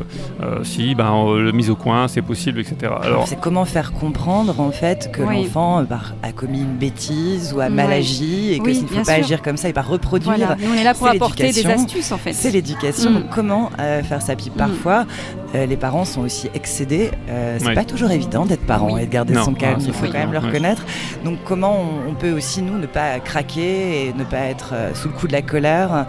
euh, 0.42 0.62
si 0.64 0.94
ben 0.94 1.12
euh, 1.26 1.40
le 1.42 1.52
mise 1.52 1.70
au 1.70 1.76
coin 1.76 2.08
c'est 2.08 2.23
possible 2.23 2.61
etc. 2.61 2.92
Alors 3.02 3.26
C'est 3.26 3.40
comment 3.40 3.64
faire 3.64 3.92
comprendre 3.92 4.61
en 4.61 4.70
fait 4.70 5.11
que 5.12 5.23
Oui. 5.23 5.44
l'enfant 5.44 5.82
bah, 5.82 6.00
a 6.23 6.32
commis 6.32 6.61
une 6.61 6.76
bêtise 6.76 7.52
ou 7.54 7.61
a 7.61 7.68
mal 7.68 7.92
agi 7.92 8.52
et 8.54 8.61
Oui, 8.61 8.73
qu'il 8.75 8.82
ne 8.82 8.88
faut 8.88 8.97
pas 8.97 9.04
sûr. 9.14 9.25
agir 9.25 9.42
comme 9.42 9.56
ça 9.56 9.68
et 9.68 9.73
pas 9.73 9.82
reproduire. 9.82 10.37
Voilà, 10.37 10.56
nous 10.61 10.70
on 10.73 10.75
est 10.75 10.85
là 10.85 10.94
pour 10.94 11.08
c'est 11.08 11.16
apporter 11.16 11.42
des 11.44 11.49
l'éducation. 11.52 11.85
astuces 11.85 12.12
en 12.12 12.18
fait. 12.18 12.32
C'est 12.35 12.50
l'éducation. 12.50 13.11
Mm. 13.11 13.25
Comment 13.35 13.70
euh, 13.80 14.02
faire 14.02 14.20
ça 14.23 14.37
Puis 14.37 14.50
parfois, 14.50 15.06
euh, 15.54 15.64
les 15.66 15.76
parents 15.76 16.04
sont 16.04 16.20
aussi 16.23 16.49
excédés. 16.54 17.11
Euh, 17.30 17.56
c'est 17.58 17.68
Oui. 17.68 17.75
pas 17.75 17.85
toujours 17.85 18.11
évident 18.11 18.44
d'être 18.44 18.66
parent 18.66 18.92
Oui. 18.92 19.02
et 19.02 19.06
de 19.06 19.11
garder 19.11 19.32
Non, 19.35 19.44
son 19.44 19.54
calme. 19.54 19.76
ah, 19.80 19.85
Il 19.87 19.92
faut 19.92 20.06
quand 20.06 20.12
même 20.18 20.32
le 20.32 20.38
oui. 20.38 20.47
reconnaître. 20.47 20.85
Donc, 21.25 21.38
comment 21.44 21.80
on, 21.80 22.11
on 22.11 22.14
peut 22.14 22.32
aussi 22.32 22.61
nous 22.62 22.78
ne 22.78 22.87
pas 22.87 23.18
craquer 23.20 24.08
et 24.08 24.12
ne 24.18 24.25
pas 24.25 24.40
être 24.46 24.70
euh, 24.75 24.94
sous 24.94 25.08
le 25.08 25.14
coup 25.14 25.26
de 25.28 25.32
la 25.32 25.42
colère 25.42 26.06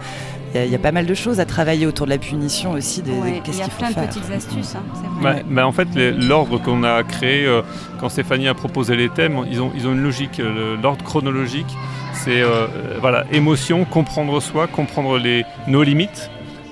il 0.52 0.58
y, 0.58 0.62
a, 0.62 0.66
il 0.66 0.72
y 0.72 0.74
a 0.74 0.78
pas 0.80 0.90
mal 0.90 1.06
de 1.06 1.14
choses 1.14 1.38
à 1.38 1.44
travailler 1.46 1.86
autour 1.86 2.06
de 2.06 2.10
la 2.10 2.18
punition 2.18 2.72
aussi. 2.72 3.02
Des, 3.02 3.12
Ouais, 3.12 3.34
Il 3.36 3.42
qu'est-ce 3.42 3.58
y 3.58 3.60
a 3.60 3.64
qu'il 3.64 3.72
faut 3.72 3.78
plein 3.78 3.88
de 3.90 3.94
faire 3.94 4.08
petites 4.08 4.30
astuces, 4.32 4.74
hein, 4.74 4.82
c'est 4.94 5.22
vrai. 5.22 5.34
bah, 5.36 5.42
bah, 5.48 5.66
en 5.66 5.70
fait 5.70 5.86
les- 5.94 6.10
l'ordre 6.10 6.58
qu'on 6.60 6.82
a 6.82 7.04
créé 7.04 7.46
euh, 7.46 7.62
quand 8.00 8.08
Stéphanie 8.08 8.48
a 8.48 8.54
proposé 8.54 8.96
les 8.96 9.08
thèmes, 9.08 9.38
ils 9.48 9.62
ont, 9.62 9.70
ils 9.76 9.86
ont 9.86 9.92
une 9.92 10.02
logique. 10.02 10.40
euh, 10.40 10.74
le- 10.76 10.82
L'ordre 10.82 11.04
chronologique, 11.04 11.72
c'est 12.14 12.40
euh, 12.42 12.66
voilà 13.00 13.24
émotion, 13.30 13.84
comprendre 13.84 14.40
soi, 14.40 14.66
comprendre 14.66 15.18
les, 15.18 15.44
nos 15.68 15.84
limites. 15.84 16.30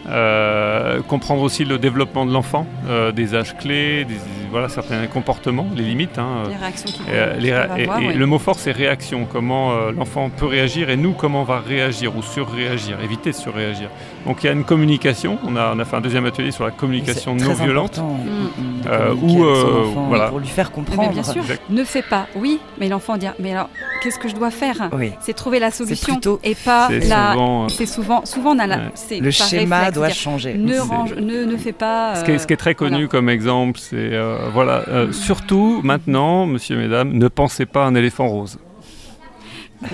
Euh, 0.09 1.01
comprendre 1.03 1.43
aussi 1.43 1.65
le 1.65 1.79
développement 1.79 2.25
de 2.27 2.33
l'enfant, 2.33 2.67
euh, 2.89 3.13
des 3.13 3.35
âges 3.35 3.57
clés, 3.57 4.05
des, 4.05 4.17
voilà, 4.51 4.69
certains 4.69 5.07
comportements, 5.07 5.67
les 5.77 5.83
limites. 5.83 6.19
hein, 6.19 6.45
Les 6.49 6.57
réactions 6.57 6.91
qu'il 6.91 7.03
euh, 7.11 7.39
et- 7.41 7.53
avoir, 7.53 8.01
et 8.01 8.07
ouais. 8.09 8.15
le 8.15 8.27
mot 8.27 8.39
fort, 8.39 8.57
c'est 8.59 8.73
réaction. 8.73 9.27
Comment 9.31 9.73
euh, 9.73 9.93
l'enfant 9.93 10.31
peut 10.31 10.47
réagir 10.47 10.89
et 10.91 10.97
nous, 10.97 11.13
comment 11.13 11.43
on 11.43 11.45
va 11.45 11.61
réagir 11.61 12.17
ou 12.17 12.23
surréagir, 12.23 12.99
éviter 13.03 13.31
de 13.33 13.37
surréagir. 13.37 13.89
Donc 14.27 14.43
il 14.43 14.47
y 14.47 14.49
a 14.49 14.53
une 14.53 14.65
communication. 14.65 15.39
On 15.47 15.57
a, 15.57 15.73
on 15.75 15.79
a 15.79 15.85
fait 15.85 15.97
un 15.97 16.01
deuxième 16.01 16.25
atelier 16.27 16.51
sur 16.51 16.65
la 16.65 16.71
communication 16.71 17.35
non 17.35 17.55
très 17.55 17.65
violente. 17.65 17.99
Mm. 17.99 18.03
mm, 18.03 18.87
Euh, 18.87 19.15
euh, 19.15 19.83
enfant 19.91 20.07
voilà. 20.09 20.29
pour 20.29 20.39
lui 20.39 20.47
faire 20.49 20.69
Mais 20.71 20.75
comprendre. 20.75 21.13
bien 21.13 21.23
sûr, 21.23 21.43
Exact. 21.43 21.63
ne 21.69 21.85
fais 21.85 22.03
pas, 22.03 22.27
oui, 22.35 22.59
mais 22.79 22.89
l'enfant 22.89 23.17
dire, 23.19 23.35
mais 23.39 23.53
alors, 23.53 23.69
qu'est-ce 24.03 24.19
que 24.19 24.29
je 24.29 24.35
dois 24.35 24.51
faire 24.51 24.89
Oui. 24.93 25.13
C'est 25.21 25.33
trouver 25.35 25.59
la 25.59 25.71
solution 25.71 26.15
plutôt- 26.15 26.41
et 26.45 26.55
pas 26.55 26.89
la. 26.91 27.33
souvent, 27.33 27.65
euh, 27.65 27.69
C'est 27.69 27.87
souvent, 27.87 28.25
souvent 28.25 28.55
on 28.55 28.59
a 28.59 28.67
la. 28.67 28.77
Ouais. 29.11 29.21
Le 29.21 29.31
schéma 29.31 29.77
réflexe, 29.77 29.95
doit 29.95 30.09
changer. 30.11 30.55
Ne, 30.55 30.79
range, 30.79 31.15
ne, 31.15 31.45
ne 31.45 31.57
fais 31.57 31.73
pas. 31.73 32.17
Ce 32.17 32.25
qui, 32.25 32.33
est, 32.33 32.39
ce 32.39 32.47
qui 32.47 32.53
est 32.53 32.57
très 32.57 32.71
euh, 32.71 32.75
connu 32.75 32.91
voilà. 32.95 33.09
comme 33.09 33.29
exemple, 33.29 33.79
c'est 33.81 33.97
euh, 33.97 34.49
voilà. 34.53 34.85
euh, 34.89 35.13
surtout 35.13 35.81
maintenant, 35.83 36.47
monsieur, 36.47 36.77
mesdames, 36.77 37.13
ne 37.13 37.29
pensez 37.29 37.67
pas 37.67 37.85
à 37.85 37.89
un 37.89 37.95
éléphant 37.95 38.29
rose. 38.29 38.59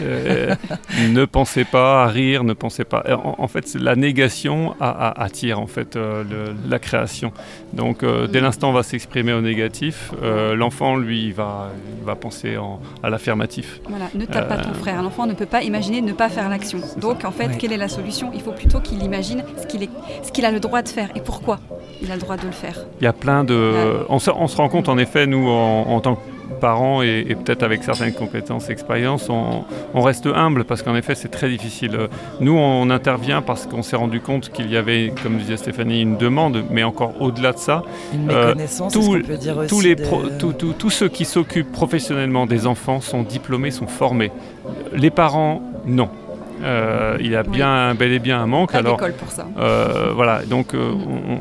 Euh, 0.00 0.54
ne 1.10 1.24
pensez 1.24 1.64
pas 1.64 2.04
à 2.04 2.06
rire, 2.06 2.42
ne 2.44 2.52
pensez 2.54 2.84
pas. 2.84 3.04
En, 3.22 3.34
en 3.38 3.48
fait, 3.48 3.66
c'est 3.68 3.80
la 3.80 3.96
négation 3.96 4.74
a- 4.80 4.88
a- 5.08 5.22
attire 5.24 5.60
en 5.60 5.66
fait 5.66 5.96
euh, 5.96 6.24
le- 6.24 6.54
la 6.68 6.78
création. 6.78 7.32
Donc, 7.72 8.02
euh, 8.02 8.26
dès 8.26 8.40
Mm. 8.40 8.44
l'instant 8.44 8.68
où 8.68 8.70
on 8.70 8.74
va 8.74 8.82
s'exprimer 8.82 9.32
au 9.32 9.40
négatif, 9.40 10.12
euh, 10.22 10.54
l'enfant 10.54 10.96
lui 10.96 11.24
il 11.26 11.34
va, 11.34 11.68
il 12.00 12.04
va 12.04 12.14
penser 12.14 12.56
en- 12.56 12.80
à 13.02 13.10
l'affirmatif. 13.10 13.80
Voilà, 13.88 14.06
ne 14.14 14.24
tape 14.24 14.48
pas 14.48 14.56
ton 14.58 14.72
frère. 14.74 15.02
L'enfant 15.02 15.26
ne 15.26 15.34
peut 15.34 15.46
pas 15.46 15.62
imaginer 15.62 16.00
ne 16.00 16.12
pas 16.12 16.28
faire 16.28 16.48
l'action. 16.48 16.78
Donc 16.98 17.24
en 17.24 17.30
fait, 17.30 17.46
Ouais. 17.48 17.56
quelle 17.58 17.72
est 17.72 17.76
la 17.76 17.88
solution? 17.88 18.30
Il 18.34 18.40
faut 18.40 18.52
plutôt 18.52 18.80
qu'il 18.80 19.02
imagine 19.02 19.44
ce 19.60 19.66
qu'il 19.66 19.82
est, 19.82 19.90
ce 20.22 20.32
qu'il 20.32 20.44
a 20.44 20.50
le 20.50 20.60
droit 20.60 20.82
de 20.82 20.88
faire 20.88 21.10
et 21.14 21.20
pourquoi? 21.20 21.60
Il 22.02 22.10
a 22.10 22.14
le 22.14 22.20
droit 22.20 22.36
de 22.36 22.46
le 22.46 22.52
faire. 22.52 22.76
Il 23.00 23.04
y 23.04 23.06
a 23.06 23.12
plein 23.12 23.44
de. 23.44 23.54
Ouais. 23.54 24.06
On 24.08 24.18
se, 24.18 24.30
on 24.30 24.48
se 24.48 24.56
rend 24.56 24.68
compte 24.68 24.88
en 24.88 24.98
effet, 24.98 25.26
nous, 25.26 25.46
en, 25.48 25.82
en 25.88 26.00
tant 26.00 26.16
que 26.16 26.20
parents 26.54 27.02
et, 27.02 27.24
et 27.28 27.34
peut-être 27.34 27.62
avec 27.62 27.82
certaines 27.84 28.14
compétences, 28.14 28.70
expériences, 28.70 29.28
on, 29.28 29.64
on 29.94 30.00
reste 30.00 30.26
humble 30.26 30.64
parce 30.64 30.82
qu'en 30.82 30.96
effet, 30.96 31.14
c'est 31.14 31.28
très 31.30 31.48
difficile. 31.48 31.98
Nous, 32.40 32.56
on 32.56 32.88
intervient 32.90 33.42
parce 33.42 33.66
qu'on 33.66 33.82
s'est 33.82 33.96
rendu 33.96 34.20
compte 34.20 34.50
qu'il 34.50 34.70
y 34.70 34.76
avait, 34.76 35.12
comme 35.22 35.36
disait 35.36 35.56
Stéphanie, 35.56 36.00
une 36.02 36.16
demande, 36.16 36.64
mais 36.70 36.82
encore 36.82 37.14
au-delà 37.20 37.52
de 37.52 37.58
ça, 37.58 37.82
Une 38.12 38.30
Euh, 38.30 38.46
méconnaissance, 38.48 38.92
tout- 38.92 39.00
est-ce 39.00 39.08
qu'on 39.08 39.20
peut 39.22 39.36
dire 39.36 39.56
aussi 39.58 39.68
tous, 39.68 39.80
les 39.80 39.94
de- 39.94 40.02
pro- 40.02 40.22
tous- 40.38 40.52
tous- 40.52 40.72
tous 40.72 40.90
ceux 40.90 41.08
qui 41.08 41.24
s'occupent 41.24 41.72
professionnellement 41.72 42.46
des 42.46 42.66
enfants 42.66 43.00
sont 43.00 43.22
diplômés, 43.22 43.70
sont 43.70 43.86
formés. 43.86 44.30
Les 44.94 45.10
parents, 45.10 45.60
non. 45.86 46.08
Euh, 46.62 47.16
il 47.20 47.30
y 47.30 47.36
a 47.36 47.42
Oui. 47.42 47.48
bien, 47.48 47.94
bel 47.94 48.12
et 48.12 48.18
bien 48.20 48.40
un 48.40 48.46
manque. 48.46 48.72
Pas 48.72 48.78
Alors, 48.78 48.96
d'école 48.96 49.12
pour 49.14 49.28
ça. 49.30 49.46
euh, 49.58 50.12
voilà, 50.14 50.42
donc 50.44 50.72
euh, 50.74 50.92
Mm. 50.92 50.98
on, 51.30 51.38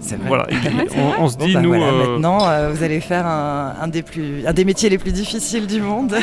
C'est 0.00 0.16
vrai. 0.16 0.28
voilà, 0.28 0.46
il- 0.50 0.56
Ouais, 0.56 0.86
c'est 0.88 0.98
on, 0.98 1.22
on 1.24 1.28
se 1.28 1.36
Bon, 1.36 1.44
dit, 1.44 1.54
bah 1.54 1.60
nous. 1.60 1.68
voilà, 1.68 1.84
euh, 1.86 2.06
maintenant, 2.12 2.38
euh, 2.48 2.70
vous 2.72 2.82
allez 2.82 3.00
faire 3.00 3.26
un, 3.26 3.74
un 3.80 3.86
des 3.88 4.02
plus, 4.02 4.46
un 4.46 4.52
des 4.52 4.64
métiers 4.64 4.88
les 4.88 4.98
plus 4.98 5.12
difficiles 5.12 5.66
du 5.66 5.80
monde. 5.82 6.14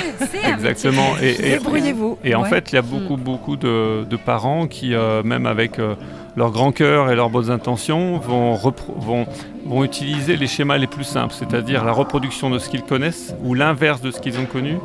Exactement. 0.48 1.16
Et, 1.22 1.30
et- 1.32 1.50
Débrouillez-vous. 1.58 2.18
Et 2.24 2.36
en 2.36 2.42
Ouais. 2.44 2.50
fait, 2.50 2.72
il 2.72 2.76
y 2.76 2.78
a 2.78 2.82
beaucoup, 2.82 3.18
beaucoup 3.18 3.56
de, 3.56 4.04
de 4.04 4.16
parents 4.18 4.68
qui, 4.68 4.94
euh, 4.96 5.22
même 5.24 5.46
avec 5.46 5.80
euh, 5.80 5.96
leur 6.36 6.52
grand 6.52 6.72
cœur 6.72 7.12
et 7.12 7.16
leurs 7.16 7.30
bonnes 7.30 7.52
intentions, 7.52 8.18
vont, 8.18 8.56
repro- 8.56 8.98
vont, 9.00 9.26
vont 9.66 9.84
utiliser 9.84 10.36
les 10.38 10.48
schémas 10.48 10.78
les 10.78 10.88
plus 10.88 11.04
simples, 11.04 11.34
c'est-à-dire 11.38 11.84
la 11.86 11.92
reproduction 11.92 12.50
de 12.50 12.60
ce 12.60 12.70
qu'ils 12.70 12.84
connaissent 12.84 13.34
ou 13.44 13.54
l'inverse 13.54 14.02
de 14.02 14.12
ce 14.12 14.20
qu'ils 14.20 14.40
ont 14.40 14.46
connu, 14.46 14.78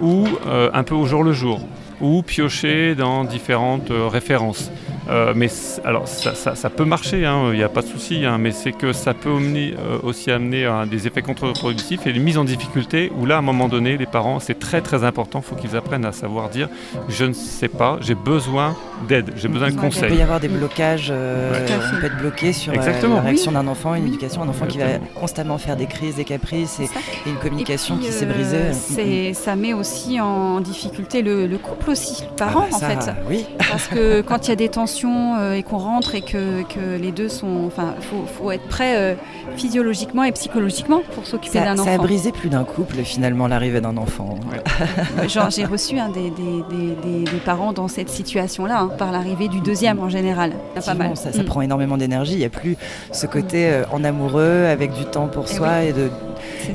ou 0.00 0.26
euh, 0.46 0.70
un 0.74 0.82
peu 0.84 0.94
au 0.94 1.06
jour 1.06 1.22
le 1.24 1.32
jour, 1.32 1.60
ou 2.00 2.22
piocher 2.22 2.94
dans 2.94 3.24
différentes 3.24 3.90
euh, 3.90 4.06
références. 4.08 4.70
Euh, 5.10 5.32
mais 5.34 5.48
alors 5.84 6.06
ça, 6.06 6.34
ça- 6.34 6.54
ça 6.54 6.70
peut 6.70 6.84
marcher, 6.84 7.24
hein, 7.24 7.48
il 7.52 7.56
n'y 7.58 7.62
a 7.62 7.68
pas 7.68 7.80
de 7.82 7.86
souci, 7.86 8.24
hein, 8.24 8.36
mais 8.38 8.50
c'est 8.50 8.72
que 8.72 8.92
ça 8.92 9.14
peut 9.14 9.30
amener, 9.30 9.74
euh, 9.78 9.98
aussi 10.02 10.30
amener 10.30 10.66
à 10.66 10.84
des 10.86 11.06
effets 11.06 11.22
contre-productifs 11.22 12.06
et 12.06 12.12
des 12.12 12.18
mises 12.20 12.36
en 12.38 12.44
difficulté 12.44 13.10
où 13.18 13.24
là, 13.24 13.36
à 13.36 13.38
un 13.38 13.42
moment 13.42 13.68
donné, 13.68 13.96
les 13.96 14.06
parents, 14.06 14.38
c'est 14.38 14.58
très 14.58 14.80
très 14.82 15.04
important, 15.04 15.40
il 15.44 15.48
faut 15.48 15.54
qu'ils 15.54 15.76
apprennent 15.76 16.04
à 16.04 16.12
savoir 16.12 16.48
dire 16.50 16.68
je 17.08 17.24
ne 17.24 17.32
sais 17.32 17.68
pas, 17.68 17.96
j'ai 18.00 18.14
besoin 18.14 18.76
d'aide, 19.08 19.32
j'ai 19.36 19.48
besoin 19.48 19.68
de 19.68 19.72
d'aide. 19.74 19.80
Il 19.84 19.90
peut 19.90 19.96
y 19.96 20.00
conseils. 20.08 20.22
avoir 20.22 20.40
des 20.40 20.48
blocages, 20.48 21.08
euh, 21.10 21.52
Ouais. 21.52 21.64
On 21.96 22.00
peut 22.00 22.06
être 22.06 22.18
bloqué 22.18 22.52
sur 22.52 22.72
euh, 22.72 22.76
Exactement. 22.76 23.16
la 23.16 23.20
réaction 23.22 23.50
Oui. 23.50 23.54
d'un 23.56 23.66
enfant, 23.66 23.94
une 23.94 24.06
éducation, 24.06 24.42
un 24.42 24.48
enfant 24.48 24.66
qui 24.66 24.78
va 24.78 24.98
constamment 25.14 25.56
faire 25.58 25.76
des 25.76 25.86
crises, 25.86 26.16
des 26.16 26.24
caprices 26.24 26.80
et, 26.80 26.88
une 27.26 27.36
communication 27.36 27.94
Et 27.96 27.98
puis, 27.98 28.06
qui 28.08 28.12
s'est 28.12 28.26
brisée. 28.26 29.32
ça 29.34 29.56
met 29.56 29.72
aussi 29.72 30.20
en 30.20 30.60
difficulté 30.60 31.22
le, 31.22 31.46
le 31.46 31.58
couple 31.58 31.90
aussi, 31.90 32.22
le 32.22 32.28
Ah 32.32 32.34
parent 32.36 32.66
bah 32.70 32.76
en 32.76 32.78
fait. 32.78 33.12
Oui, 33.28 33.46
Parce 33.70 33.86
que 33.88 34.20
quand 34.20 34.46
il 34.46 34.50
y 34.50 34.52
a 34.52 34.56
des 34.56 34.68
tensions 34.68 34.97
euh, 35.06 35.54
et 35.54 35.62
qu'on 35.62 35.78
rentre 35.78 36.14
et 36.14 36.22
que, 36.22 36.62
que 36.62 36.96
les 37.00 37.12
deux 37.12 37.28
sont. 37.28 37.64
Enfin, 37.66 37.94
il 37.98 38.04
faut, 38.04 38.24
faut 38.26 38.50
être 38.50 38.66
prêt 38.68 38.96
euh, 38.96 39.14
physiologiquement 39.56 40.24
et 40.24 40.32
psychologiquement 40.32 41.00
pour 41.14 41.26
s'occuper 41.26 41.60
d'un 41.60 41.76
ça 41.76 41.82
a 41.90 41.94
enfant. 41.94 42.02
brisé 42.02 42.32
plus 42.32 42.48
d'un 42.48 42.64
couple 42.64 42.96
finalement 43.04 43.48
l'arrivée 43.48 43.80
d'un 43.80 43.96
enfant. 43.96 44.34
Ouais. 44.50 45.28
Genre, 45.28 45.50
j'ai 45.50 45.64
reçu 45.64 45.98
hein, 45.98 46.08
des, 46.12 46.30
des- 46.30 46.62
des- 46.70 46.94
des- 47.24 47.24
des 47.30 47.38
parents 47.44 47.72
dans 47.72 47.88
cette 47.88 48.08
situation-là, 48.08 48.80
hein, 48.80 48.90
par 48.98 49.12
l'arrivée 49.12 49.48
du 49.48 49.60
deuxième 49.60 49.98
en 50.00 50.08
général. 50.08 50.50
Il 50.50 50.54
y 50.54 50.58
a 50.58 50.58
pas 50.58 50.78
Effectivement, 50.92 51.04
mal. 51.08 51.16
Ça, 51.16 51.32
ça 51.32 51.42
Mm. 51.42 51.46
prend 51.46 51.60
énormément 51.62 51.96
d'énergie. 51.96 52.32
Il 52.34 52.38
n'y 52.38 52.44
a 52.44 52.50
plus 52.50 52.76
ce 53.12 53.26
côté 53.26 53.68
euh, 53.70 53.84
en 53.92 54.04
amoureux 54.04 54.66
avec 54.66 54.92
du 54.92 55.04
temps 55.04 55.28
pour 55.28 55.44
Eh 55.50 55.54
soi 55.54 55.82
et 55.84 55.92
de, 55.92 56.10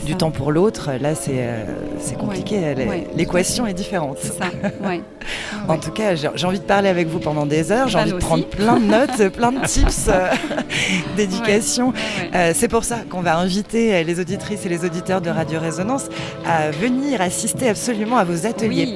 du 0.06 0.15
temps 0.15 0.32
pour 0.32 0.51
l'autre. 0.51 0.92
Là, 1.00 1.15
c'est 1.15 1.32
euh, 1.38 1.63
c'est 2.00 2.18
compliqué. 2.18 2.56
Est- 2.58 2.88
ouais, 2.88 3.08
L'équation 3.15 3.65
est 3.68 3.74
différente. 3.74 4.18
C'est 4.22 4.34
ça, 4.38 4.46
ouais. 4.88 5.01
En 5.70 5.77
tout 5.77 5.92
cas, 5.92 6.15
j'ai 6.15 6.46
envie 6.46 6.60
de 6.60 6.65
parler 6.65 6.89
avec 6.89 7.08
vous 7.08 7.20
pendant 7.20 7.46
des 7.46 7.72
heures. 7.72 7.88
J'ai 7.88 7.96
Bah, 7.98 8.01
envie 8.01 8.12
de 8.13 8.18
prendre 8.18 8.46
plein 8.46 8.80
de 8.80 8.86
notes, 8.86 9.30
plein 9.34 9.51
de 9.53 9.65
tips 9.65 10.08
euh, 10.10 10.27
d'éducation. 11.15 11.94
Euh, 12.36 12.51
c'est 12.56 12.68
pour 12.68 12.84
ça 12.84 12.98
qu'on 13.10 13.22
va 13.22 13.38
inviter 13.38 13.94
euh, 13.96 14.03
les 14.03 14.20
auditrices 14.20 14.65
et 14.65 14.70
les 14.70 14.86
auditeurs 14.86 15.22
de 15.22 15.30
Radio 15.30 15.60
Résonance 15.60 16.06
à 16.46 16.72
venir 16.72 17.22
assister 17.22 17.70
absolument 17.70 18.18
à 18.18 18.24
vos 18.24 18.46
ateliers 18.46 18.94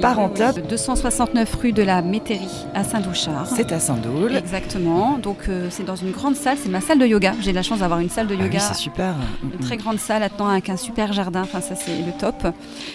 oui. 0.56 0.62
269 0.68 1.54
rue 1.54 1.72
de 1.72 1.82
la 1.82 2.02
Métairie 2.02 2.66
à 2.74 2.84
Saint-Douchard. 2.84 3.46
C'est 3.54 3.72
à 3.72 3.80
Saint-Doul. 3.80 4.36
Exactement. 4.36 5.18
Donc 5.18 5.38
euh, 5.48 5.68
c'est 5.70 5.84
dans 5.84 5.96
une 5.96 6.10
grande 6.10 6.36
salle. 6.36 6.56
C'est 6.62 6.68
ma 6.70 6.80
salle 6.80 6.98
de 6.98 7.06
yoga. 7.06 7.32
J'ai 7.40 7.52
la 7.52 7.62
chance 7.62 7.78
d'avoir 7.78 8.00
une 8.00 8.10
salle 8.10 8.26
de 8.26 8.36
Ah 8.38 8.44
yoga. 8.44 8.58
c'est 8.60 8.74
super. 8.74 9.14
une 9.42 9.58
très 9.60 9.76
grande 9.76 9.98
salle 9.98 10.22
attenant 10.22 10.48
à 10.48 10.60
avec 10.68 10.80
un 10.80 10.82
super 10.82 11.12
jardin. 11.12 11.42
Enfin, 11.42 11.60
ça 11.60 11.74
c'est 11.74 11.98
le 11.98 12.12
top. 12.18 12.46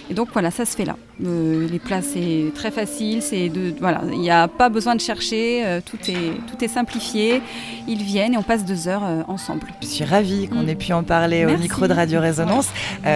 Et 0.10 0.13
donc 0.13 0.30
voilà, 0.34 0.51
ça 0.51 0.65
se 0.65 0.75
fait 0.75 0.86
là. 0.86 0.96
les 1.20 1.80
places 1.80 2.10
c'est 2.13 2.51
très 2.56 2.72
facile. 2.72 3.22
C'est 3.22 3.50
de 3.50 3.74
voilà, 3.80 4.01
il 4.12 4.20
n'y 4.20 4.32
a 4.32 4.48
pas 4.48 4.70
besoin 4.70 4.96
de 4.96 5.01
chercher. 5.01 5.80
tout 5.86 5.98
est 6.10 6.34
tout 6.50 6.63
est 6.63 6.68
simplifié. 6.68 7.42
Ils 7.88 8.03
viennent 8.03 8.34
et 8.34 8.38
on 8.38 8.44
passe 8.44 8.65
deux 8.65 8.88
heures 8.88 9.03
ensemble. 9.27 9.68
Je 9.82 9.88
suis 9.88 10.03
ravie 10.03 10.48
qu'on 10.48 10.63
mm. 10.63 10.70
ait 10.70 10.75
pu 10.75 10.94
en 10.94 11.03
parler 11.03 11.46
au 11.46 11.58
micro 11.58 11.88
de 11.88 11.94
Radio 11.94 12.20
Résonance. 12.20 12.70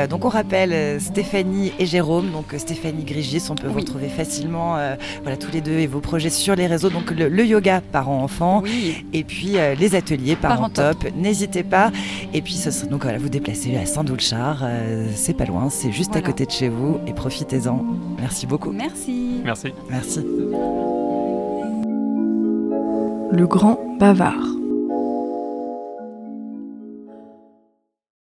donc 0.10 0.26
on 0.26 0.30
rappelle 0.30 1.00
Stéphanie 1.02 1.74
et 1.80 1.86
Jérôme. 1.86 2.32
Donc 2.32 2.54
Stéphanie 2.58 3.04
Grigis, 3.04 3.44
on 3.50 3.56
peut 3.56 3.68
vous 3.68 3.80
retrouver 3.80 4.10
facilement. 4.10 4.78
voilà 5.22 5.38
tous 5.38 5.52
les 5.52 5.62
deux 5.62 5.78
et 5.78 5.88
vos 5.88 6.00
projets 6.00 6.30
sur 6.30 6.56
les 6.56 6.68
réseaux. 6.68 6.90
Donc 6.90 7.12
le, 7.12 7.46
yoga 7.46 7.82
parents-enfants 7.92 8.64
et 9.14 9.24
puis 9.24 9.56
les 9.80 9.96
ateliers 9.96 10.36
parents 10.36 10.70
top. 10.70 11.06
N'hésitez 11.16 11.64
pas. 11.64 11.92
Et 12.34 12.42
puis 12.42 12.58
donc 12.90 13.04
voilà, 13.04 13.18
vous 13.18 13.30
déplacez 13.30 13.76
à 13.76 13.86
Saint-Doulchard, 13.86 14.47
euh, 14.62 15.08
c'est 15.16 15.34
pas 15.34 15.46
loin, 15.46 15.70
c'est 15.70 15.92
juste 15.92 16.16
à 16.16 16.22
côté 16.22 16.46
de 16.46 16.52
chez 16.52 16.70
vous 16.70 17.00
et 17.08 17.14
profitez-en. 17.14 17.84
Merci 18.20 18.46
beaucoup. 18.46 18.72
Merci. 18.72 19.42
Merci. 19.44 19.74
Merci. 19.90 20.22
Le 23.32 23.46
grand 23.46 23.78
bavard. 24.00 24.46